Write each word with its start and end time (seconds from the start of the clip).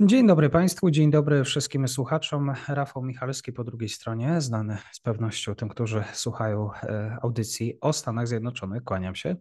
Dzień 0.00 0.26
dobry 0.26 0.50
Państwu, 0.50 0.90
dzień 0.90 1.10
dobry 1.10 1.44
wszystkim 1.44 1.88
słuchaczom. 1.88 2.52
Rafał 2.68 3.02
Michalski 3.02 3.52
po 3.52 3.64
drugiej 3.64 3.88
stronie, 3.88 4.40
znany 4.40 4.78
z 4.92 5.00
pewnością 5.00 5.54
tym, 5.54 5.68
którzy 5.68 6.04
słuchają 6.12 6.70
e, 6.72 7.18
audycji 7.22 7.78
o 7.80 7.92
Stanach 7.92 8.28
Zjednoczonych. 8.28 8.84
Kłaniam 8.84 9.14
się. 9.14 9.36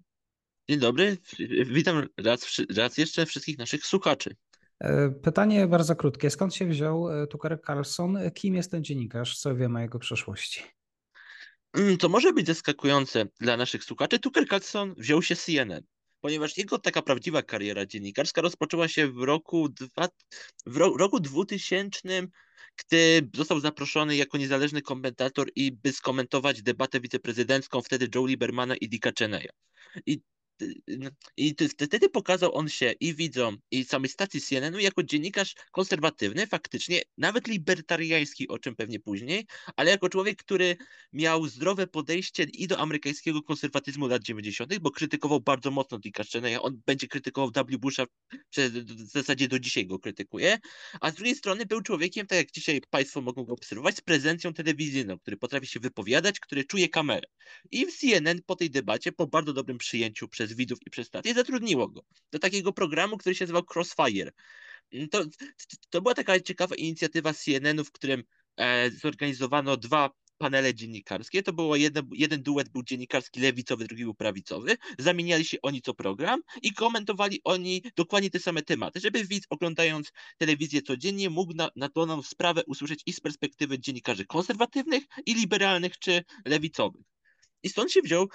Dzień 0.70 0.80
dobry, 0.80 1.18
witam 1.66 2.08
raz, 2.18 2.58
raz 2.76 2.98
jeszcze 2.98 3.26
wszystkich 3.26 3.58
naszych 3.58 3.86
słuchaczy. 3.86 4.36
E, 4.80 5.10
pytanie 5.10 5.68
bardzo 5.68 5.96
krótkie. 5.96 6.30
Skąd 6.30 6.56
się 6.56 6.66
wziął 6.66 7.10
e, 7.10 7.28
Tucker 7.28 7.62
Carlson? 7.68 8.18
Kim 8.34 8.56
jest 8.56 8.72
ten 8.72 8.84
dziennikarz? 8.84 9.38
Co 9.38 9.56
wiemy 9.56 9.80
o 9.80 9.82
jego 9.82 10.00
przeszłości? 10.00 10.64
Mm, 11.74 11.98
to 11.98 12.10
może 12.10 12.34
być 12.34 12.48
zaskakujące 12.48 13.26
dla 13.40 13.58
naszych 13.58 13.84
słuchaczy. 13.84 14.20
Tucker 14.20 14.48
Carlson 14.48 14.96
wziął 14.98 15.22
się 15.22 15.36
z 15.36 15.46
CNN 15.46 15.84
ponieważ 16.24 16.58
jego 16.58 16.80
taka 16.80 17.02
prawdziwa 17.02 17.42
kariera 17.42 17.86
dziennikarska 17.86 18.42
rozpoczęła 18.42 18.88
się 18.88 19.08
w 19.08 19.24
roku, 19.24 19.70
dwa, 19.70 20.08
w 20.66 20.78
ro, 20.78 20.98
roku 20.98 21.20
2000, 21.20 22.28
gdy 22.78 23.30
został 23.36 23.60
zaproszony 23.60 24.16
jako 24.16 24.38
niezależny 24.38 24.82
komentator 24.82 25.50
i 25.56 25.72
by 25.72 25.92
skomentować 25.92 26.62
debatę 26.62 27.00
wiceprezydencką 27.00 27.82
wtedy 27.82 28.08
Joe 28.16 28.26
Liebermana 28.26 28.76
i 28.76 28.90
Dicka 28.90 29.12
Cheneya. 29.20 29.50
I 30.06 30.22
i 31.38 31.56
wtedy 31.70 32.10
pokazał 32.10 32.56
on 32.56 32.70
się 32.70 32.92
i 33.00 33.16
widzom, 33.16 33.58
i 33.72 33.84
samej 33.84 34.10
stacji 34.10 34.42
CNN 34.42 34.80
jako 34.80 35.04
dziennikarz 35.04 35.56
konserwatywny, 35.72 36.48
faktycznie, 36.48 37.02
nawet 37.18 37.48
libertariański, 37.48 38.48
o 38.48 38.60
czym 38.60 38.76
pewnie 38.76 39.00
później, 39.00 39.46
ale 39.76 39.92
jako 39.92 40.10
człowiek, 40.10 40.38
który 40.38 40.78
miał 41.14 41.48
zdrowe 41.48 41.88
podejście 41.88 42.44
i 42.44 42.68
do 42.68 42.80
amerykańskiego 42.80 43.42
konserwatyzmu 43.42 44.08
lat 44.08 44.24
90., 44.24 44.78
bo 44.80 44.92
krytykował 44.92 45.42
bardzo 45.42 45.72
mocno 45.72 46.00
Dicka 46.00 46.24
Cheneya. 46.24 46.58
On 46.62 46.82
będzie 46.86 47.08
krytykował 47.08 47.52
W. 47.68 47.78
Busha, 47.78 48.06
w 48.58 49.12
zasadzie 49.12 49.48
do 49.48 49.60
dzisiaj 49.60 49.88
go 49.88 50.00
krytykuje, 50.00 50.60
a 51.02 51.12
z 51.12 51.16
drugiej 51.16 51.36
strony 51.36 51.66
był 51.66 51.82
człowiekiem, 51.82 52.28
tak 52.28 52.38
jak 52.38 52.52
dzisiaj 52.52 52.82
Państwo 52.90 53.22
mogą 53.22 53.44
go 53.44 53.54
obserwować, 53.54 53.98
z 53.98 54.02
prezencją 54.02 54.54
telewizyjną, 54.54 55.20
który 55.20 55.38
potrafi 55.38 55.68
się 55.68 55.80
wypowiadać, 55.80 56.40
który 56.40 56.64
czuje 56.64 56.90
kamerę. 56.90 57.28
I 57.72 57.86
w 57.86 57.98
CNN 57.98 58.42
po 58.46 58.56
tej 58.56 58.70
debacie, 58.70 59.12
po 59.12 59.28
bardzo 59.28 59.54
dobrym 59.54 59.78
przyjęciu 59.78 60.28
przez 60.28 60.43
widzów 60.52 60.80
i 60.86 60.90
przez 60.90 61.08
stację, 61.08 61.34
zatrudniło 61.34 61.88
go 61.88 62.04
do 62.32 62.40
takiego 62.40 62.74
programu, 62.74 63.18
który 63.18 63.36
się 63.36 63.46
nazywał 63.46 63.64
Crossfire. 63.76 64.32
Mm, 64.94 65.10
to, 65.10 65.24
to 65.90 66.02
była 66.02 66.14
taka 66.14 66.40
ciekawa 66.40 66.76
inicjatywa 66.76 67.34
CNN-u, 67.34 67.84
w 67.84 67.92
którym 67.92 68.24
e, 68.58 68.92
zorganizowano 68.92 69.78
dwa 69.78 70.10
panele 70.38 70.74
dziennikarskie. 70.74 71.44
To 71.44 71.54
było 71.54 71.76
jeden, 71.76 72.10
jeden 72.12 72.44
duet 72.44 72.70
był 72.70 72.84
dziennikarski 72.84 73.40
lewicowy, 73.40 73.86
drugi 73.88 74.04
był 74.04 74.14
prawicowy. 74.14 74.78
Zamieniali 75.00 75.46
się 75.46 75.58
oni 75.62 75.82
co 75.82 75.94
program 75.94 76.42
i 76.62 76.74
komentowali 76.74 77.42
oni 77.44 77.84
dokładnie 77.96 78.30
te 78.30 78.40
same 78.40 78.62
tematy, 78.62 79.00
żeby 79.00 79.26
widz 79.26 79.46
oglądając 79.50 80.12
telewizję 80.38 80.82
codziennie 80.82 81.30
mógł 81.30 81.54
na, 81.54 81.70
na 81.76 81.90
daną 81.96 82.24
sprawę 82.24 82.64
usłyszeć 82.68 83.04
i 83.06 83.14
z 83.14 83.20
perspektywy 83.20 83.80
dziennikarzy 83.80 84.26
konserwatywnych 84.26 85.04
i 85.26 85.34
liberalnych 85.34 86.00
czy 86.00 86.24
lewicowych. 86.46 87.13
I 87.64 87.70
stąd 87.70 87.92
się 87.92 88.02
wziął 88.02 88.28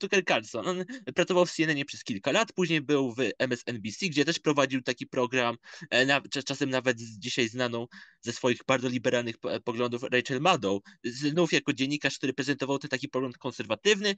Tucker 0.00 0.24
Carlson. 0.24 0.68
On 0.68 0.84
pracował 1.14 1.46
w 1.46 1.52
CNN 1.52 1.84
przez 1.84 2.04
kilka 2.04 2.32
lat, 2.32 2.52
później 2.52 2.80
był 2.80 3.14
w 3.14 3.18
MSNBC, 3.38 4.06
gdzie 4.06 4.24
też 4.24 4.38
prowadził 4.38 4.82
taki 4.82 5.06
program, 5.06 5.56
e, 5.90 6.20
czasem 6.44 6.70
nawet 6.70 6.96
dzisiaj 7.00 7.48
znaną 7.48 7.86
ze 8.20 8.32
swoich 8.32 8.58
bardzo 8.66 8.88
liberalnych 8.88 9.34
poglądów 9.64 10.02
Rachel 10.02 10.40
Maddow, 10.40 10.82
znów 11.04 11.52
jako 11.52 11.72
dziennikarz, 11.72 12.18
który 12.18 12.32
prezentował 12.32 12.78
ten 12.78 12.90
taki 12.90 13.08
pogląd 13.08 13.38
konserwatywny. 13.38 14.14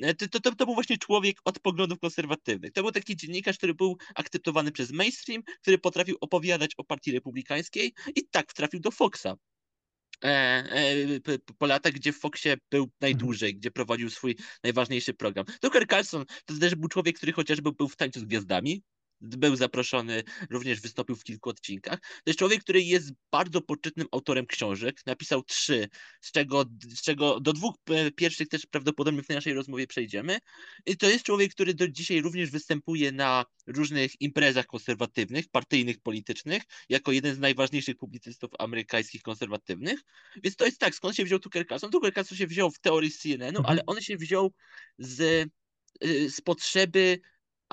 E, 0.00 0.14
to, 0.14 0.40
to, 0.40 0.54
to 0.54 0.64
był 0.66 0.74
właśnie 0.74 0.98
człowiek 0.98 1.36
od 1.44 1.60
poglądów 1.60 1.98
konserwatywnych. 1.98 2.72
To 2.72 2.82
był 2.82 2.92
taki 2.92 3.16
dziennikarz, 3.16 3.58
który 3.58 3.74
był 3.74 3.96
akceptowany 4.14 4.72
przez 4.72 4.90
mainstream, 4.90 5.42
który 5.60 5.78
potrafił 5.78 6.16
opowiadać 6.20 6.70
o 6.76 6.84
partii 6.84 7.12
republikańskiej 7.12 7.94
i 8.16 8.28
tak 8.28 8.52
trafił 8.52 8.80
do 8.80 8.90
Foxa. 8.90 9.36
E, 10.24 10.28
e, 10.28 11.38
po 11.58 11.66
latach, 11.66 11.92
gdzie 11.92 12.12
w 12.12 12.18
Foxie 12.18 12.56
był 12.70 12.90
najdłużej, 13.00 13.48
mhm. 13.48 13.60
gdzie 13.60 13.70
prowadził 13.70 14.10
swój 14.10 14.36
najważniejszy 14.62 15.14
program. 15.14 15.44
Tucker 15.60 15.86
Carlson 15.86 16.24
to 16.44 16.54
też 16.60 16.74
był 16.74 16.88
człowiek, 16.88 17.16
który 17.16 17.32
chociażby 17.32 17.72
był 17.72 17.88
w 17.88 17.96
tańcu 17.96 18.20
z 18.20 18.24
gwiazdami, 18.24 18.82
był 19.20 19.56
zaproszony, 19.56 20.22
również 20.50 20.80
wystąpił 20.80 21.16
w 21.16 21.24
kilku 21.24 21.50
odcinkach. 21.50 22.00
To 22.00 22.22
jest 22.26 22.38
człowiek, 22.38 22.60
który 22.60 22.82
jest 22.82 23.12
bardzo 23.32 23.60
poczytnym 23.60 24.06
autorem 24.12 24.46
książek. 24.46 25.00
Napisał 25.06 25.42
trzy, 25.42 25.88
z 26.20 26.32
czego, 26.32 26.64
z 26.88 27.02
czego 27.02 27.40
do 27.40 27.52
dwóch 27.52 27.74
pierwszych 28.16 28.48
też 28.48 28.66
prawdopodobnie 28.66 29.22
w 29.22 29.28
naszej 29.28 29.54
rozmowie 29.54 29.86
przejdziemy. 29.86 30.38
I 30.86 30.96
to 30.96 31.10
jest 31.10 31.24
człowiek, 31.24 31.52
który 31.52 31.74
do 31.74 31.88
dzisiaj 31.88 32.20
również 32.20 32.50
występuje 32.50 33.12
na 33.12 33.44
różnych 33.66 34.20
imprezach 34.20 34.66
konserwatywnych, 34.66 35.48
partyjnych, 35.48 36.00
politycznych, 36.00 36.62
jako 36.88 37.12
jeden 37.12 37.34
z 37.34 37.38
najważniejszych 37.38 37.96
publicystów 37.96 38.50
amerykańskich 38.58 39.22
konserwatywnych. 39.22 40.00
Więc 40.42 40.56
to 40.56 40.64
jest 40.64 40.78
tak, 40.78 40.94
skąd 40.94 41.16
się 41.16 41.24
wziął 41.24 41.38
Tucker 41.38 41.66
Carlson? 41.66 41.90
Tucker 41.90 42.14
Carlson 42.14 42.38
się 42.38 42.46
wziął 42.46 42.70
w 42.70 42.78
teorii 42.78 43.10
CNN-u, 43.10 43.58
mhm. 43.58 43.66
ale 43.66 43.86
on 43.86 44.00
się 44.00 44.16
wziął 44.16 44.52
z, 44.98 45.20
y, 46.04 46.30
z 46.30 46.40
potrzeby 46.40 47.20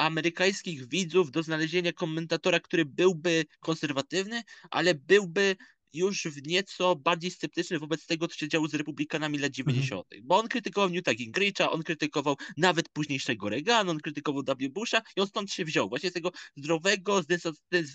amerykańskich 0.01 0.88
widzów 0.88 1.31
do 1.31 1.44
znalezienia 1.44 1.94
komentatora, 1.94 2.59
który 2.59 2.85
byłby 2.85 3.45
konserwatywny, 3.59 4.41
ale 4.72 4.95
byłby 4.95 5.56
już 5.94 6.23
w 6.23 6.47
nieco 6.47 6.95
bardziej 6.95 7.31
sceptyczny 7.31 7.79
wobec 7.79 8.06
tego, 8.06 8.28
co 8.28 8.35
się 8.35 8.47
działo 8.47 8.67
z 8.67 8.73
republikanami 8.73 9.38
lat 9.38 9.51
90., 9.51 10.06
mhm. 10.12 10.28
bo 10.28 10.39
on 10.39 10.47
krytykował 10.47 10.89
Newta 10.89 11.13
Gingricha, 11.13 11.72
on 11.72 11.84
krytykował 11.84 12.35
nawet 12.57 12.89
późniejszego 12.89 13.50
Reagana, 13.50 13.91
on 13.91 14.00
krytykował 14.00 14.44
W. 14.44 14.69
Busha 14.69 15.01
i 15.16 15.22
on 15.22 15.28
stąd 15.28 15.51
się 15.51 15.66
wziął, 15.66 15.89
właśnie 15.89 16.09
z 16.09 16.13
tego 16.13 16.31
zdrowego, 16.57 17.22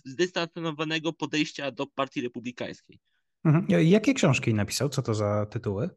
zdystansowanego 0.05 1.13
podejścia 1.13 1.71
do 1.71 1.87
partii 1.87 2.21
republikańskiej. 2.21 2.99
Mhm. 3.45 3.67
Jakie 3.69 4.15
książki 4.15 4.55
napisał? 4.55 4.89
Co 4.89 5.03
to 5.03 5.15
za 5.15 5.47
tytuły? 5.47 5.91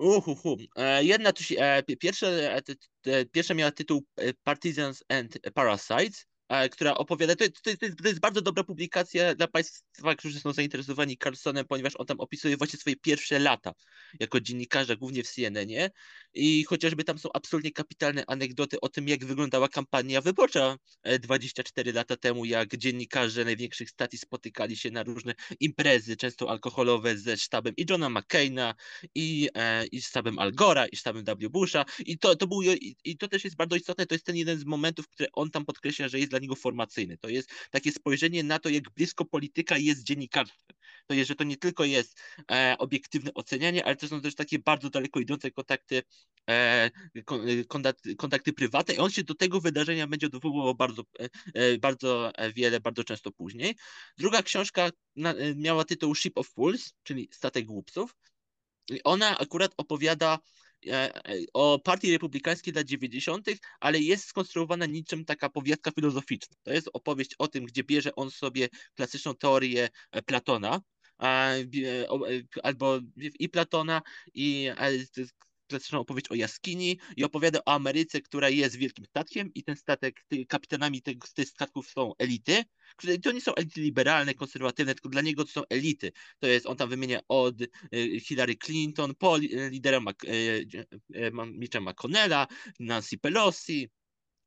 Uhuhu. 0.00 0.56
E, 0.76 1.04
jedna, 1.04 1.32
e, 1.58 1.82
pierwsza, 1.82 2.26
e, 2.26 3.24
pierwsza 3.32 3.54
miała 3.54 3.70
tytuł 3.70 4.04
Partisans 4.44 5.04
and 5.08 5.38
Parasites, 5.54 6.26
która 6.70 6.94
opowiada, 6.94 7.36
to, 7.36 7.44
to, 7.44 7.60
to, 7.62 7.86
jest, 7.86 7.98
to 8.02 8.08
jest 8.08 8.20
bardzo 8.20 8.42
dobra 8.42 8.64
publikacja 8.64 9.34
dla 9.34 9.48
Państwa, 9.48 10.14
którzy 10.14 10.40
są 10.40 10.52
zainteresowani 10.52 11.18
Carlsonem, 11.18 11.64
ponieważ 11.68 11.92
on 11.96 12.06
tam 12.06 12.20
opisuje 12.20 12.56
właśnie 12.56 12.78
swoje 12.78 12.96
pierwsze 12.96 13.38
lata 13.38 13.72
jako 14.20 14.40
dziennikarza, 14.40 14.96
głównie 14.96 15.22
w 15.22 15.28
CNN-ie 15.28 15.90
i 16.34 16.64
chociażby 16.64 17.04
tam 17.04 17.18
są 17.18 17.28
absolutnie 17.34 17.72
kapitalne 17.72 18.24
anegdoty 18.26 18.80
o 18.80 18.88
tym, 18.88 19.08
jak 19.08 19.24
wyglądała 19.24 19.68
kampania 19.68 20.20
wyborcza 20.20 20.76
24 21.20 21.92
lata 21.92 22.16
temu, 22.16 22.44
jak 22.44 22.76
dziennikarze 22.76 23.44
największych 23.44 23.90
stacji 23.90 24.18
spotykali 24.18 24.76
się 24.76 24.90
na 24.90 25.02
różne 25.02 25.34
imprezy, 25.60 26.16
często 26.16 26.50
alkoholowe 26.50 27.18
ze 27.18 27.36
sztabem 27.36 27.74
i 27.76 27.86
Johna 27.90 28.10
McCaina, 28.10 28.74
i, 29.14 29.48
e, 29.54 29.86
i 29.86 30.02
sztabem 30.02 30.38
Al 30.38 30.52
Gore'a, 30.52 30.86
i 30.92 30.96
sztabem 30.96 31.24
W. 31.24 31.48
Busha 31.50 31.84
i 31.98 32.18
to, 32.18 32.36
to 32.36 32.46
był, 32.46 32.62
i, 32.62 32.96
i 33.04 33.16
to 33.16 33.28
też 33.28 33.44
jest 33.44 33.56
bardzo 33.56 33.76
istotne, 33.76 34.06
to 34.06 34.14
jest 34.14 34.26
ten 34.26 34.36
jeden 34.36 34.58
z 34.58 34.64
momentów, 34.64 35.08
które 35.08 35.28
on 35.32 35.50
tam 35.50 35.64
podkreśla, 35.64 36.08
że 36.08 36.18
jest 36.18 36.30
dla 36.30 36.39
niego 36.40 36.56
formacyjny. 36.56 37.18
To 37.18 37.28
jest 37.28 37.50
takie 37.70 37.92
spojrzenie 37.92 38.42
na 38.42 38.58
to, 38.58 38.68
jak 38.68 38.90
blisko 38.90 39.24
polityka 39.24 39.78
jest 39.78 40.02
dziennikarstwem. 40.02 40.76
To 41.06 41.14
jest, 41.14 41.28
że 41.28 41.34
to 41.34 41.44
nie 41.44 41.56
tylko 41.56 41.84
jest 41.84 42.20
e, 42.50 42.76
obiektywne 42.78 43.34
ocenianie, 43.34 43.84
ale 43.84 43.96
to 43.96 44.08
są 44.08 44.20
też 44.20 44.34
takie 44.34 44.58
bardzo 44.58 44.90
daleko 44.90 45.20
idące 45.20 45.50
kontakty, 45.50 46.02
e, 46.50 46.90
kontakty, 47.68 48.16
kontakty 48.16 48.52
prywatne 48.52 48.94
i 48.94 48.98
on 48.98 49.10
się 49.10 49.24
do 49.24 49.34
tego 49.34 49.60
wydarzenia 49.60 50.06
będzie 50.06 50.26
odwoływał 50.26 50.74
bardzo, 50.74 51.02
e, 51.20 51.28
e 51.54 51.78
bardzo 51.78 52.32
wiele, 52.54 52.80
bardzo 52.80 53.04
często 53.04 53.32
później. 53.32 53.76
Druga 54.18 54.42
książka 54.42 54.90
na, 55.16 55.34
e, 55.34 55.54
miała 55.54 55.84
tytuł 55.84 56.14
Ship 56.14 56.38
of 56.38 56.48
Fools, 56.48 56.92
czyli 57.02 57.28
Statek 57.32 57.64
Głupców. 57.64 58.16
I 58.90 59.02
ona 59.02 59.38
akurat 59.38 59.74
opowiada 59.76 60.38
E, 60.38 60.38
e, 60.38 60.69
o 61.52 61.78
partii 61.78 62.12
republikańskiej 62.12 62.74
lat 62.74 62.86
90., 62.86 63.46
ale 63.80 63.98
jest 63.98 64.24
skonstruowana 64.24 64.86
niczym 64.86 65.24
taka 65.24 65.48
powiadka 65.48 65.90
filozoficzna. 65.90 66.56
To 66.62 66.72
jest 66.72 66.90
opowieść 66.92 67.34
o 67.38 67.48
tym, 67.48 67.64
gdzie 67.64 67.84
bierze 67.84 68.14
on 68.14 68.30
sobie 68.30 68.68
klasyczną 68.94 69.34
teorię 69.34 69.88
e, 70.12 70.22
Platona, 70.22 70.80
albo 72.62 73.00
i 73.38 73.48
Platona, 73.48 74.02
i 74.34 74.70
klasyczną 75.70 76.00
opowieść 76.00 76.30
o 76.30 76.34
jaskini 76.34 76.98
i 77.16 77.24
opowiada 77.24 77.58
o 77.66 77.72
Ameryce, 77.74 78.20
która 78.20 78.48
jest 78.48 78.76
wielkim 78.76 79.04
statkiem 79.04 79.50
i 79.54 79.62
ten 79.62 79.76
statek, 79.76 80.24
kapitanami 80.48 81.02
tych, 81.02 81.16
tych 81.34 81.48
statków 81.48 81.88
są 81.88 82.12
elity, 82.18 82.64
które 82.96 83.18
to 83.18 83.32
nie 83.32 83.40
są 83.40 83.54
elity 83.54 83.80
liberalne, 83.80 84.34
konserwatywne, 84.34 84.94
tylko 84.94 85.08
dla 85.08 85.22
niego 85.22 85.44
to 85.44 85.50
są 85.50 85.62
elity. 85.70 86.12
To 86.38 86.46
jest, 86.46 86.66
on 86.66 86.76
tam 86.76 86.88
wymienia 86.88 87.20
od 87.28 87.60
y, 87.60 88.20
Hillary 88.20 88.56
Clinton 88.56 89.14
po 89.14 89.36
lidera 89.70 90.00
Mac, 90.00 90.16
y, 90.24 90.28
y, 91.16 91.32
Mitcha 91.46 91.80
McConnella, 91.80 92.46
Nancy 92.80 93.18
Pelosi, 93.18 93.88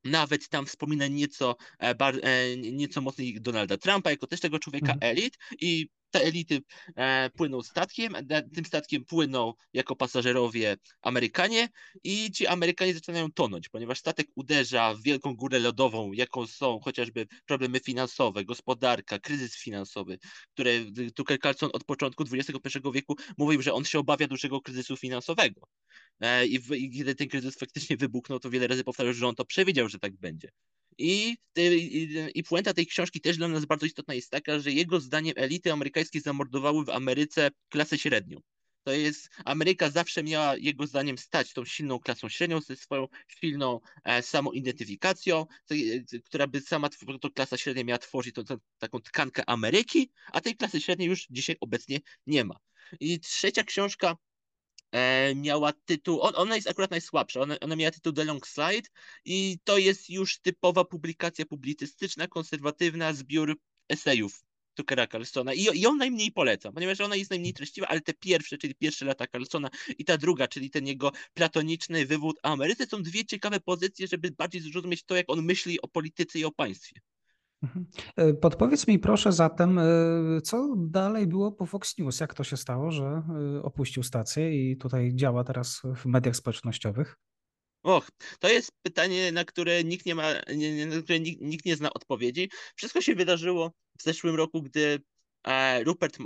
nawet 0.04 0.50
tam 0.50 0.66
wspomina 0.66 1.08
nieco, 1.08 1.56
e, 1.80 1.96
bar, 1.96 2.20
e, 2.24 2.58
nieco 2.58 3.02
mocniej 3.02 3.42
Donalda 3.42 3.78
Trumpa, 3.78 4.12
jako 4.12 4.28
też 4.28 4.40
tego 4.40 4.60
człowieka 4.60 4.94
Mhm. 4.94 5.12
elit 5.12 5.38
i 5.62 5.88
te 6.14 6.24
elity 6.24 6.62
e, 6.96 7.30
płyną 7.30 7.62
statkiem, 7.64 8.16
tym 8.56 8.66
statkiem 8.66 9.06
płyną 9.06 9.54
jako 9.74 9.96
pasażerowie 9.96 10.78
Amerykanie 11.02 11.70
i 12.04 12.32
ci 12.32 12.48
Amerykanie 12.48 12.94
zaczynają 12.94 13.32
tonąć, 13.32 13.70
ponieważ 13.70 14.00
statek 14.00 14.28
uderza 14.36 14.94
w 14.94 15.02
wielką 15.02 15.36
górę 15.36 15.60
lodową, 15.60 16.12
jaką 16.12 16.48
są 16.48 16.80
chociażby 16.80 17.28
problemy 17.46 17.80
finansowe, 17.80 18.46
gospodarka, 18.46 19.20
kryzys 19.20 19.58
finansowy, 19.58 20.18
które 20.54 20.72
Tucker 21.16 21.40
Carlson 21.40 21.70
od 21.74 21.84
początku 21.84 22.24
XXI 22.34 22.80
wieku 22.94 23.16
mówił, 23.38 23.62
że 23.62 23.74
on 23.74 23.86
się 23.86 24.00
obawia 24.00 24.28
dużego 24.28 24.62
kryzysu 24.62 24.98
finansowego. 24.98 25.62
E, 26.20 26.46
I, 26.46 26.60
w, 26.60 26.72
I 26.72 26.90
kiedy 26.90 27.16
ten 27.16 27.28
kryzys 27.28 27.58
faktycznie 27.58 27.98
wybuchnął, 27.98 28.40
to 28.40 28.50
wiele 28.50 28.68
razy 28.68 28.84
powtarzał, 28.84 29.14
że 29.14 29.28
on 29.28 29.36
to 29.36 29.46
przewidział, 29.46 29.90
że 29.90 30.00
tak 30.00 30.16
będzie. 30.16 30.50
I, 30.98 31.38
i, 31.58 32.10
I 32.36 32.44
puenta 32.44 32.74
tej 32.74 32.88
książki 32.88 33.22
też 33.22 33.38
dla 33.38 33.48
nas 33.48 33.66
bardzo 33.66 33.86
istotna 33.86 34.14
jest 34.14 34.32
taka, 34.32 34.60
że 34.60 34.72
jego 34.72 35.00
zdaniem 35.00 35.34
elity 35.38 35.72
amerykańskie 35.72 36.22
zamordowały 36.22 36.86
w 36.86 36.90
Ameryce 36.90 37.50
klasę 37.70 37.98
średnią. 37.98 38.42
To 38.84 38.92
jest, 38.92 39.30
Ameryka 39.46 39.90
zawsze 39.90 40.24
miała 40.24 40.56
jego 40.58 40.88
zdaniem 40.88 41.18
stać 41.18 41.54
tą 41.54 41.66
silną 41.66 42.00
klasą 42.00 42.30
średnią 42.30 42.62
ze 42.62 42.76
swoją 42.76 43.08
silną 43.28 43.80
e, 44.04 44.22
samoidentyfikacją, 44.22 45.46
to, 45.66 45.76
e, 45.76 46.20
która 46.20 46.48
by 46.48 46.62
sama 46.62 46.90
to 47.22 47.30
klasa 47.32 47.58
średnia 47.58 47.84
miała 47.84 47.98
tworzyć 47.98 48.36
tą, 48.36 48.44
tą, 48.44 48.56
taką 48.78 49.00
tkankę 49.00 49.50
Ameryki, 49.50 50.12
a 50.34 50.42
tej 50.42 50.56
klasy 50.56 50.82
średniej 50.82 51.10
już 51.10 51.28
dzisiaj 51.30 51.56
obecnie 51.60 52.00
nie 52.28 52.44
ma. 52.44 52.56
I 53.00 53.20
trzecia 53.20 53.64
książka 53.64 54.18
e, 54.94 55.36
miała 55.36 55.74
tytuł, 55.86 56.22
on, 56.22 56.34
ona 56.36 56.56
jest 56.56 56.70
akurat 56.70 56.92
najsłabsza, 56.92 57.42
ona, 57.42 57.60
ona 57.60 57.76
miała 57.76 57.92
tytuł 57.92 58.14
The 58.14 58.26
Long 58.26 58.48
Slide 58.48 58.90
i 59.26 59.58
to 59.64 59.78
jest 59.78 60.10
już 60.10 60.40
typowa 60.40 60.86
publikacja 60.86 61.46
publicystyczna, 61.46 62.28
konserwatywna, 62.28 63.14
zbiór 63.14 63.58
esejów 63.90 64.44
Tuckera 64.76 65.08
Carlsona 65.08 65.54
I, 65.54 65.78
i 65.78 65.82
ją 65.82 65.96
najmniej 65.96 66.32
polecam, 66.32 66.74
ponieważ 66.74 67.02
ona 67.02 67.16
jest 67.16 67.32
najmniej 67.32 67.54
treściwa, 67.54 67.88
ale 67.88 68.02
te 68.02 68.14
pierwsze, 68.14 68.58
czyli 68.58 68.76
pierwsze 68.76 69.06
lata 69.06 69.28
Carlsona 69.28 69.70
i 69.98 70.06
ta 70.06 70.18
druga, 70.18 70.48
czyli 70.48 70.70
ten 70.70 70.88
jego 70.88 71.12
platoniczny 71.34 72.06
wywód 72.06 72.40
Ameryce 72.44 72.88
są 72.88 73.04
dwie 73.04 73.26
ciekawe 73.26 73.60
pozycje, 73.60 74.08
żeby 74.08 74.32
bardziej 74.32 74.62
zrozumieć 74.62 75.04
to, 75.04 75.16
jak 75.16 75.30
on 75.30 75.42
myśli 75.42 75.82
o 75.82 75.88
polityce 75.88 76.40
i 76.40 76.46
o 76.46 76.52
państwie. 76.52 77.02
Mhm. 77.64 77.86
E, 78.16 78.34
podpowiedz 78.34 78.88
mi 78.88 79.00
proszę 79.00 79.32
zatem, 79.32 79.80
e, 79.80 79.84
co 80.44 80.76
dalej 80.78 81.28
było 81.28 81.52
po 81.52 81.66
Fox 81.66 81.98
News? 81.98 82.20
Jak 82.20 82.34
to 82.34 82.44
się 82.44 82.58
stało, 82.58 82.92
że 82.92 83.24
e, 83.58 83.64
opuścił 83.64 84.04
stację 84.04 84.72
i 84.72 84.78
tutaj 84.78 85.12
działa 85.16 85.44
teraz 85.44 85.82
w 85.96 86.06
mediach 86.06 86.36
społecznościowych? 86.36 87.16
Och, 87.84 88.10
to 88.40 88.50
jest 88.50 88.72
pytanie, 88.82 89.32
na 89.32 89.46
które 89.46 89.84
nikt 89.84 90.06
nie 90.06 90.16
ma, 90.16 90.34
na 90.88 91.02
które 91.04 91.20
nikt, 91.20 91.42
nikt, 91.42 91.66
nie 91.66 91.76
zna 91.76 91.94
odpowiedzi. 91.94 92.50
Wszystko 92.76 93.02
się 93.02 93.16
wydarzyło 93.16 93.72
w 94.00 94.04
zeszłym 94.04 94.36
roku, 94.36 94.62
gdy 94.62 95.00
Rupert 95.86 96.18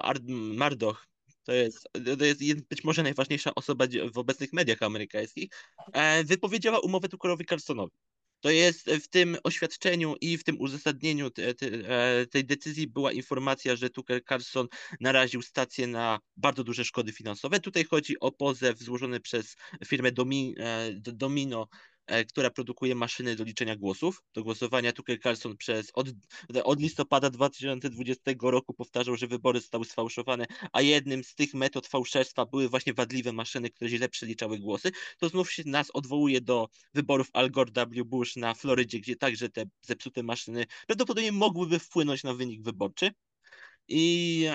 Murdoch, 0.57 1.07
to 1.44 1.54
jest, 1.54 1.88
to 2.19 2.25
jest 2.25 2.68
być 2.69 2.84
może 2.84 3.04
najważniejsza 3.04 3.56
osoba 3.56 3.86
w 4.13 4.18
obecnych 4.18 4.54
mediach 4.54 4.81
amerykańskich, 4.81 5.50
wypowiedziała 6.25 6.80
umowę 6.80 7.10
Tuckerowi 7.10 7.45
Carlsonowi. 7.45 7.98
To 8.39 8.50
jest 8.50 8.89
w 8.89 9.07
tym 9.07 9.38
oświadczeniu 9.44 10.16
i 10.22 10.38
w 10.38 10.44
tym 10.44 10.62
uzasadnieniu 10.62 11.30
te, 11.30 11.54
te, 11.54 11.68
e, 11.68 12.25
tej 12.25 12.45
decyzji 12.45 12.88
była 12.88 13.12
informacja, 13.12 13.75
że 13.75 13.89
Tucker 13.89 14.24
Carlson 14.24 14.68
naraził 15.00 15.42
stację 15.42 15.88
na 15.88 16.19
bardzo 16.38 16.63
duże 16.63 16.86
szkody 16.86 17.12
finansowe. 17.12 17.60
Tutaj 17.60 17.86
chodzi 17.86 18.19
o 18.19 18.31
pozew 18.31 18.80
złożony 18.80 19.19
przez 19.19 19.56
firmę 19.86 20.10
e, 20.10 20.13
Domino 20.94 21.68
E, 21.68 21.97
która 22.30 22.50
produkuje 22.50 22.95
maszyny 22.95 23.36
do 23.36 23.44
liczenia 23.44 23.75
głosów, 23.75 24.24
do 24.33 24.44
głosowania. 24.44 24.92
Tucker 24.92 25.19
Carlson 25.21 25.57
przez 25.57 25.92
od, 25.94 26.07
od 26.63 26.80
listopada 26.80 27.30
2020 27.30 28.31
roku 28.42 28.74
powtarzał, 28.74 29.18
że 29.18 29.27
wybory 29.27 29.59
zostały 29.59 29.86
sfałszowane, 29.86 30.45
a 30.71 30.81
jednym 30.81 31.24
z 31.24 31.36
tych 31.36 31.54
metod 31.54 31.88
fałszerstwa 31.88 32.45
były 32.45 32.69
właśnie 32.69 32.94
wadliwe 32.94 33.33
maszyny, 33.33 33.69
które 33.69 33.89
źle 33.89 34.09
przeliczały 34.09 34.59
głosy. 34.59 34.92
To 35.19 35.30
znów 35.30 35.51
się 35.51 35.63
nas 35.65 35.92
odwołuje 35.94 36.42
do 36.42 36.68
wyborów 36.94 37.30
Al 37.33 37.51
Gore 37.51 37.71
W. 37.92 38.04
Bush 38.04 38.36
na 38.36 38.53
Florydzie, 38.53 39.00
gdzie 39.00 39.15
także 39.15 39.50
te 39.50 39.65
zepsute 39.81 40.24
maszyny 40.24 40.65
prawdopodobnie 40.88 41.31
mogłyby 41.31 41.80
wpłynąć 41.80 42.24
na 42.24 42.33
wynik 42.33 42.62
wyborczy. 42.62 43.12
I, 43.88 44.50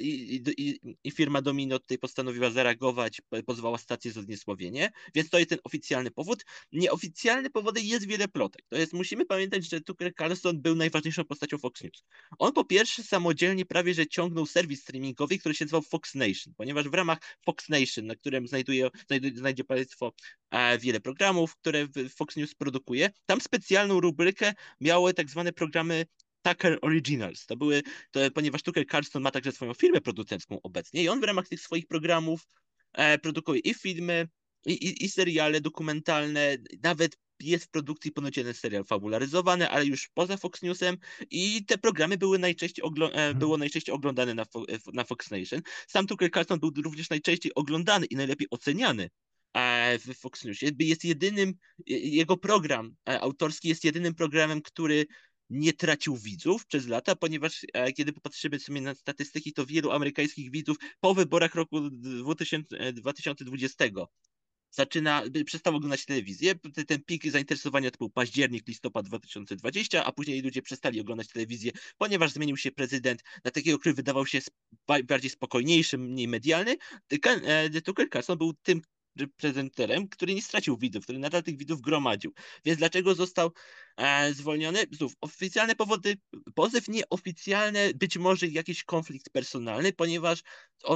i, 0.00 0.42
i, 0.58 0.96
I, 1.04 1.10
firma 1.10 1.42
Domino 1.42 1.78
tutaj 1.78 1.98
postanowiła 1.98 2.50
zareagować, 2.50 3.22
pozwała 3.46 3.78
stację 3.78 4.12
za 4.12 4.22
zniesławienie, 4.22 4.90
więc 5.14 5.30
to 5.30 5.38
jest 5.38 5.50
ten 5.50 5.58
oficjalny 5.64 6.10
powód. 6.10 6.44
Nieoficjalny 6.72 7.50
powodem 7.50 7.84
jest 7.84 8.06
wiele 8.06 8.28
plotek. 8.28 8.64
To 8.68 8.76
jest, 8.76 8.92
musimy 8.92 9.26
pamiętać, 9.26 9.70
że 9.70 9.80
Tucker 9.80 10.14
Carlson 10.14 10.62
był 10.62 10.74
najważniejszą 10.74 11.24
postacią 11.24 11.58
Fox 11.58 11.82
News. 11.82 12.04
On 12.38 12.52
po 12.52 12.64
pierwsze 12.64 13.02
samodzielnie 13.02 13.66
prawie, 13.66 13.94
że 13.94 14.06
ciągnął 14.06 14.46
serwis 14.46 14.80
streamingowy, 14.82 15.38
który 15.38 15.54
się 15.54 15.64
nazywał 15.64 15.82
Fox 15.82 16.14
Nation, 16.14 16.54
ponieważ 16.56 16.88
w 16.88 16.94
ramach 16.94 17.18
Fox 17.44 17.68
Nation, 17.68 18.06
na 18.06 18.14
którym 18.14 18.48
znajduje, 18.48 18.90
znajduje, 19.06 19.36
znajdzie 19.36 19.64
Państwo 19.64 20.12
e, 20.50 20.78
wiele 20.78 21.00
programów, 21.00 21.56
które 21.56 21.88
Fox 22.16 22.36
News 22.36 22.54
produkuje, 22.54 23.10
tam 23.26 23.40
specjalną 23.40 24.00
rubrykę 24.00 24.52
miały 24.80 25.14
tak 25.14 25.30
zwane 25.30 25.52
programy 25.52 26.06
Tucker 26.44 26.78
Originals. 26.82 27.46
To 27.46 27.56
były, 27.56 27.82
to, 28.10 28.20
ponieważ 28.34 28.62
Tucker 28.62 28.86
Carlson 28.86 29.22
ma 29.22 29.30
także 29.30 29.52
swoją 29.52 29.74
firmę 29.74 30.00
producencką 30.00 30.58
obecnie 30.62 31.02
i 31.02 31.08
on 31.08 31.20
w 31.20 31.24
ramach 31.24 31.48
tych 31.48 31.60
swoich 31.60 31.86
programów 31.86 32.46
e, 32.92 33.18
produkuje 33.18 33.60
i 33.60 33.74
filmy, 33.74 34.28
i, 34.66 34.72
i, 34.72 35.04
i 35.04 35.08
seriale 35.08 35.60
dokumentalne, 35.60 36.56
nawet 36.82 37.16
jest 37.40 37.64
w 37.64 37.70
produkcji 37.70 38.12
ponoć 38.12 38.36
jeden 38.36 38.54
serial 38.54 38.84
fabularyzowany, 38.84 39.70
ale 39.70 39.86
już 39.86 40.08
poza 40.14 40.36
Fox 40.36 40.62
Newsem 40.62 40.96
i 41.30 41.64
te 41.64 41.78
programy 41.78 42.18
były 42.18 42.38
najczęściej, 42.38 42.84
e, 42.84 43.04
mhm. 43.04 43.38
było 43.38 43.56
najczęściej 43.56 43.94
oglądane 43.94 44.34
na, 44.34 44.44
Fo 44.44 44.64
na 44.92 45.04
Fox 45.04 45.30
Nation. 45.30 45.62
Sam 45.88 46.06
Tucker 46.06 46.30
Carlson 46.30 46.60
był 46.60 46.72
również 46.84 47.10
najczęściej 47.10 47.52
oglądany 47.54 48.06
i 48.06 48.16
najlepiej 48.16 48.46
oceniany 48.50 49.10
e, 49.54 49.98
w 49.98 50.14
Fox 50.18 50.44
News. 50.44 50.58
Jest 50.78 51.04
jedynym, 51.04 51.54
jego 51.86 52.36
program 52.36 52.94
e, 53.08 53.20
autorski 53.20 53.68
jest 53.68 53.84
jedynym 53.84 54.14
programem, 54.14 54.62
który 54.62 55.06
nie 55.54 55.72
tracił 55.72 56.16
widzów 56.16 56.66
przez 56.66 56.86
lata, 56.86 57.16
ponieważ 57.16 57.66
e, 57.72 57.92
kiedy 57.92 58.12
popatrzymy 58.12 58.58
sobie 58.60 58.80
na 58.80 58.94
statystyki, 58.94 59.52
to 59.52 59.66
wielu 59.66 59.90
amerykańskich 59.90 60.50
widzów 60.50 60.76
po 61.00 61.14
wyborach 61.14 61.54
roku 61.54 61.90
2000, 61.90 62.92
2020 62.92 63.84
e, 63.84 63.90
zaczyna, 64.70 65.22
przestało 65.46 65.76
oglądać 65.76 66.04
telewizję. 66.04 66.54
Ten 66.86 67.02
pik 67.04 67.30
zainteresowania 67.30 67.90
to 67.90 67.98
był 67.98 68.10
październik, 68.10 68.68
listopad 68.68 69.06
2020, 69.06 70.04
a 70.04 70.12
później 70.12 70.42
ludzie 70.42 70.62
przestali 70.62 71.00
oglądać 71.00 71.28
telewizję, 71.28 71.72
ponieważ 71.98 72.32
zmienił 72.32 72.56
się 72.56 72.72
prezydent 72.72 73.22
na 73.44 73.50
takiego, 73.50 73.78
który 73.78 73.94
wydawał 73.94 74.26
się 74.26 74.40
bardziej 75.04 75.30
spokojniejszy, 75.30 75.98
mniej 75.98 76.28
medialny. 76.28 76.76
Tucker 77.84 78.10
Carlson 78.10 78.38
był 78.38 78.52
tym 78.62 78.82
prezenterem, 79.36 80.08
który 80.08 80.34
nie 80.34 80.42
stracił 80.42 80.76
widzów, 80.76 81.04
który 81.04 81.18
nadal 81.18 81.42
tych 81.42 81.58
widzów 81.58 81.80
gromadził. 81.80 82.32
Więc 82.64 82.78
dlaczego 82.78 83.14
został 83.14 83.50
e, 83.96 84.34
zwolniony? 84.34 84.84
Znów, 84.92 85.12
oficjalne 85.20 85.74
powody, 85.76 86.16
pozew 86.54 86.88
nieoficjalne, 86.88 87.94
być 87.94 88.18
może 88.18 88.46
jakiś 88.46 88.84
konflikt 88.84 89.30
personalny, 89.30 89.92
ponieważ 89.92 90.42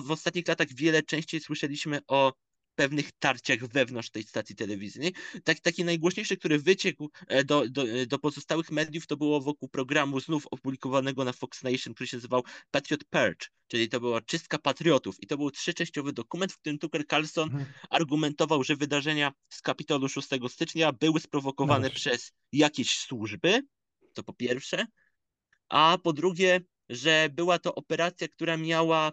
w 0.03 0.11
ostatnich 0.11 0.49
latach 0.49 0.69
wiele 0.75 1.03
częściej 1.03 1.41
słyszeliśmy 1.41 2.01
o 2.07 2.33
pewnych 2.79 3.13
tarciach 3.13 3.67
wewnątrz 3.67 4.11
tej 4.11 4.23
stacji 4.23 4.57
telewizyjnej. 4.57 5.15
Tak, 5.45 5.61
taki 5.61 5.85
najgłośniejszy, 5.85 6.37
który 6.37 6.59
wyciekł 6.59 7.11
e, 7.27 7.45
do, 7.45 7.69
do, 7.69 7.83
e, 7.83 8.07
do 8.07 8.19
pozostałych 8.19 8.71
mediów, 8.71 9.07
to 9.07 9.17
było 9.17 9.41
wokół 9.41 9.69
programu 9.69 10.21
znów 10.21 10.47
opublikowanego 10.47 11.25
na 11.25 11.33
Fox 11.33 11.63
Nation, 11.63 11.95
który 11.95 12.07
się 12.07 12.17
nazywał 12.17 12.43
Patriot 12.71 13.05
Purge, 13.05 13.47
czyli 13.69 13.89
to 13.89 14.01
była 14.01 14.21
czystka 14.21 14.59
patriotów. 14.59 15.23
I 15.23 15.27
to 15.27 15.37
był 15.37 15.51
trzyczęściowy 15.51 16.13
dokument, 16.13 16.53
w 16.53 16.59
którym 16.59 16.79
Tucker 16.79 17.07
Carlson 17.07 17.49
mhm. 17.49 17.67
argumentował, 17.91 18.65
że 18.65 18.77
wydarzenia 18.77 19.33
z 19.49 19.63
Kapitolu 19.63 20.09
6 20.09 20.29
stycznia 20.49 20.93
były 20.93 21.21
sprowokowane 21.21 21.89
no 21.89 21.95
przez 21.95 22.33
jakieś 22.53 22.99
służby, 22.99 23.63
to 24.15 24.23
po 24.23 24.33
pierwsze, 24.33 24.87
a 25.69 25.99
po 26.03 26.13
drugie, 26.13 26.61
że 26.89 27.29
była 27.33 27.59
to 27.59 27.75
operacja, 27.75 28.29
która 28.29 28.57
miała 28.57 29.13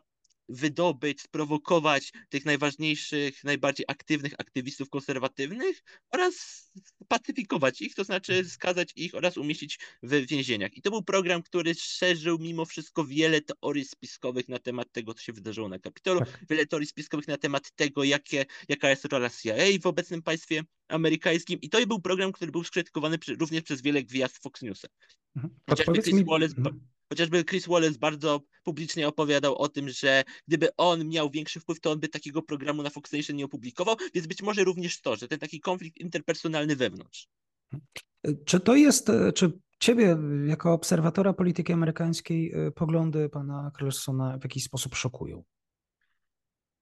wydobyć, 0.49 1.21
sprowokować 1.21 2.11
tych 2.29 2.45
najważniejszych, 2.45 3.43
najbardziej 3.43 3.85
aktywnych 3.89 4.33
aktywistów 4.37 4.89
konserwatywnych 4.89 5.83
oraz 6.11 6.65
pacyfikować 7.07 7.81
ich, 7.81 7.95
to 7.95 8.03
znaczy 8.03 8.33
mhm. 8.33 8.49
skazać 8.49 8.93
ich 8.95 9.15
oraz 9.15 9.37
umieścić 9.37 9.79
w 10.03 10.27
więzieniach. 10.27 10.77
I 10.77 10.81
to 10.81 10.91
był 10.91 11.03
program, 11.03 11.43
który 11.43 11.75
szerzył 11.75 12.37
mimo 12.39 12.65
wszystko 12.65 13.05
wiele 13.05 13.41
teorii 13.41 13.85
spiskowych 13.85 14.49
na 14.49 14.59
temat 14.59 14.91
tego, 14.91 15.13
co 15.13 15.21
się 15.21 15.33
wydarzyło 15.33 15.69
na 15.69 15.79
Kapitolu, 15.79 16.19
tak. 16.19 16.45
wiele 16.49 16.65
teorii 16.65 16.87
spiskowych 16.87 17.27
na 17.27 17.37
temat 17.37 17.71
tego, 17.75 18.03
jakie, 18.03 18.45
jaka 18.69 18.89
jest 18.89 19.05
rola 19.05 19.29
CIA 19.29 19.55
w 19.81 19.85
obecnym 19.85 20.21
państwie 20.21 20.63
amerykańskim 20.87 21.61
i 21.61 21.69
to 21.69 21.87
był 21.87 22.01
program, 22.01 22.31
który 22.31 22.51
był 22.51 22.63
skrytykowany 22.63 23.17
również 23.39 23.63
przez 23.63 23.81
wiele 23.81 24.03
gwiazd 24.03 24.43
Fox 24.43 24.61
Newsa. 24.61 24.87
Mhm. 25.35 25.53
Chociażby 25.69 26.01
Chris, 26.01 26.15
mi... 26.15 26.25
Wallace, 26.25 26.55
mhm. 26.57 26.94
Chociażby 27.09 27.45
Chris 27.45 27.67
Wallace 27.67 27.99
bardzo 27.99 28.41
publicznie 28.63 29.07
opowiadał 29.07 29.55
o 29.55 29.69
tym, 29.69 29.89
że 29.89 30.23
gdyby 30.47 30.75
on 30.77 31.07
miał 31.07 31.29
większy 31.29 31.59
wpływ, 31.59 31.79
to 31.79 31.91
on 31.91 31.99
by 31.99 32.07
takiego 32.07 32.41
programu 32.41 32.83
na 32.83 32.89
Fox 32.89 33.11
Nation 33.11 33.35
nie 33.35 33.45
opublikował, 33.45 33.95
więc 34.13 34.27
być 34.27 34.41
może 34.41 34.63
również 34.63 35.01
to, 35.01 35.15
że 35.15 35.27
ten 35.27 35.39
taki 35.39 35.59
konflikt 35.59 35.97
interpersonalny 35.97 36.75
wewnątrz. 36.75 37.27
Czy 38.45 38.59
to 38.59 38.75
jest, 38.75 39.11
czy 39.35 39.51
ciebie 39.79 40.17
jako 40.47 40.73
obserwatora 40.73 41.33
polityki 41.33 41.73
amerykańskiej 41.73 42.53
poglądy 42.75 43.29
pana 43.29 43.71
Carlsona 43.79 44.37
w 44.37 44.43
jakiś 44.43 44.63
sposób 44.63 44.95
szokują? 44.95 45.43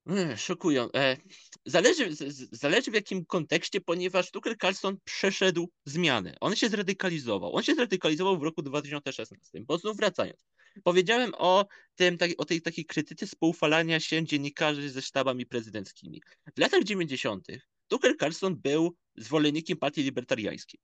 Mm, 0.07 0.38
Szokują. 0.38 0.89
E, 0.95 1.17
Zależy, 1.65 2.10
zależy 2.51 2.91
w 2.91 2.93
jakim 2.93 3.25
kontekście, 3.25 3.81
ponieważ 3.81 4.31
Tucker 4.31 4.57
Carlson 4.57 4.98
przeszedł 5.03 5.69
zmianę. 5.86 6.36
On 6.41 6.55
się 6.55 6.69
zradykalizował. 6.69 7.55
On 7.55 7.63
się 7.63 7.75
zradykalizował 7.75 8.39
w 8.39 8.43
roku 8.43 8.62
2016. 8.62 9.62
Bo 9.62 9.77
znów 9.77 9.98
wracając, 9.98 10.45
powiedziałem 10.83 11.31
o, 11.38 11.65
tym, 11.95 12.17
tak- 12.17 12.31
o 12.38 12.45
tej 12.45 12.62
takiej 12.62 12.86
krytyce 12.86 13.27
spoufalania 13.27 14.00
się 14.00 14.25
dziennikarzy 14.25 14.89
ze 14.89 15.01
sztabami 15.01 15.45
prezydenckimi. 15.45 16.22
W 16.55 16.60
latach 16.60 16.83
90. 16.83 17.48
Tucker 17.88 18.17
Carlson 18.19 18.55
był 18.55 18.95
zwolennikiem 19.15 19.77
partii 19.77 20.03
libertariańskiej. 20.03 20.79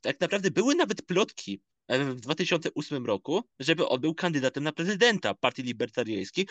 Tak 0.00 0.20
naprawdę 0.20 0.50
były 0.50 0.74
nawet 0.74 1.02
plotki 1.02 1.60
w 1.88 2.20
2008 2.20 3.06
roku, 3.06 3.44
żeby 3.60 3.88
on 3.88 4.00
był 4.00 4.14
kandydatem 4.14 4.64
na 4.64 4.72
prezydenta 4.72 5.34
partii 5.34 5.62
libertariańskiej, 5.62 6.46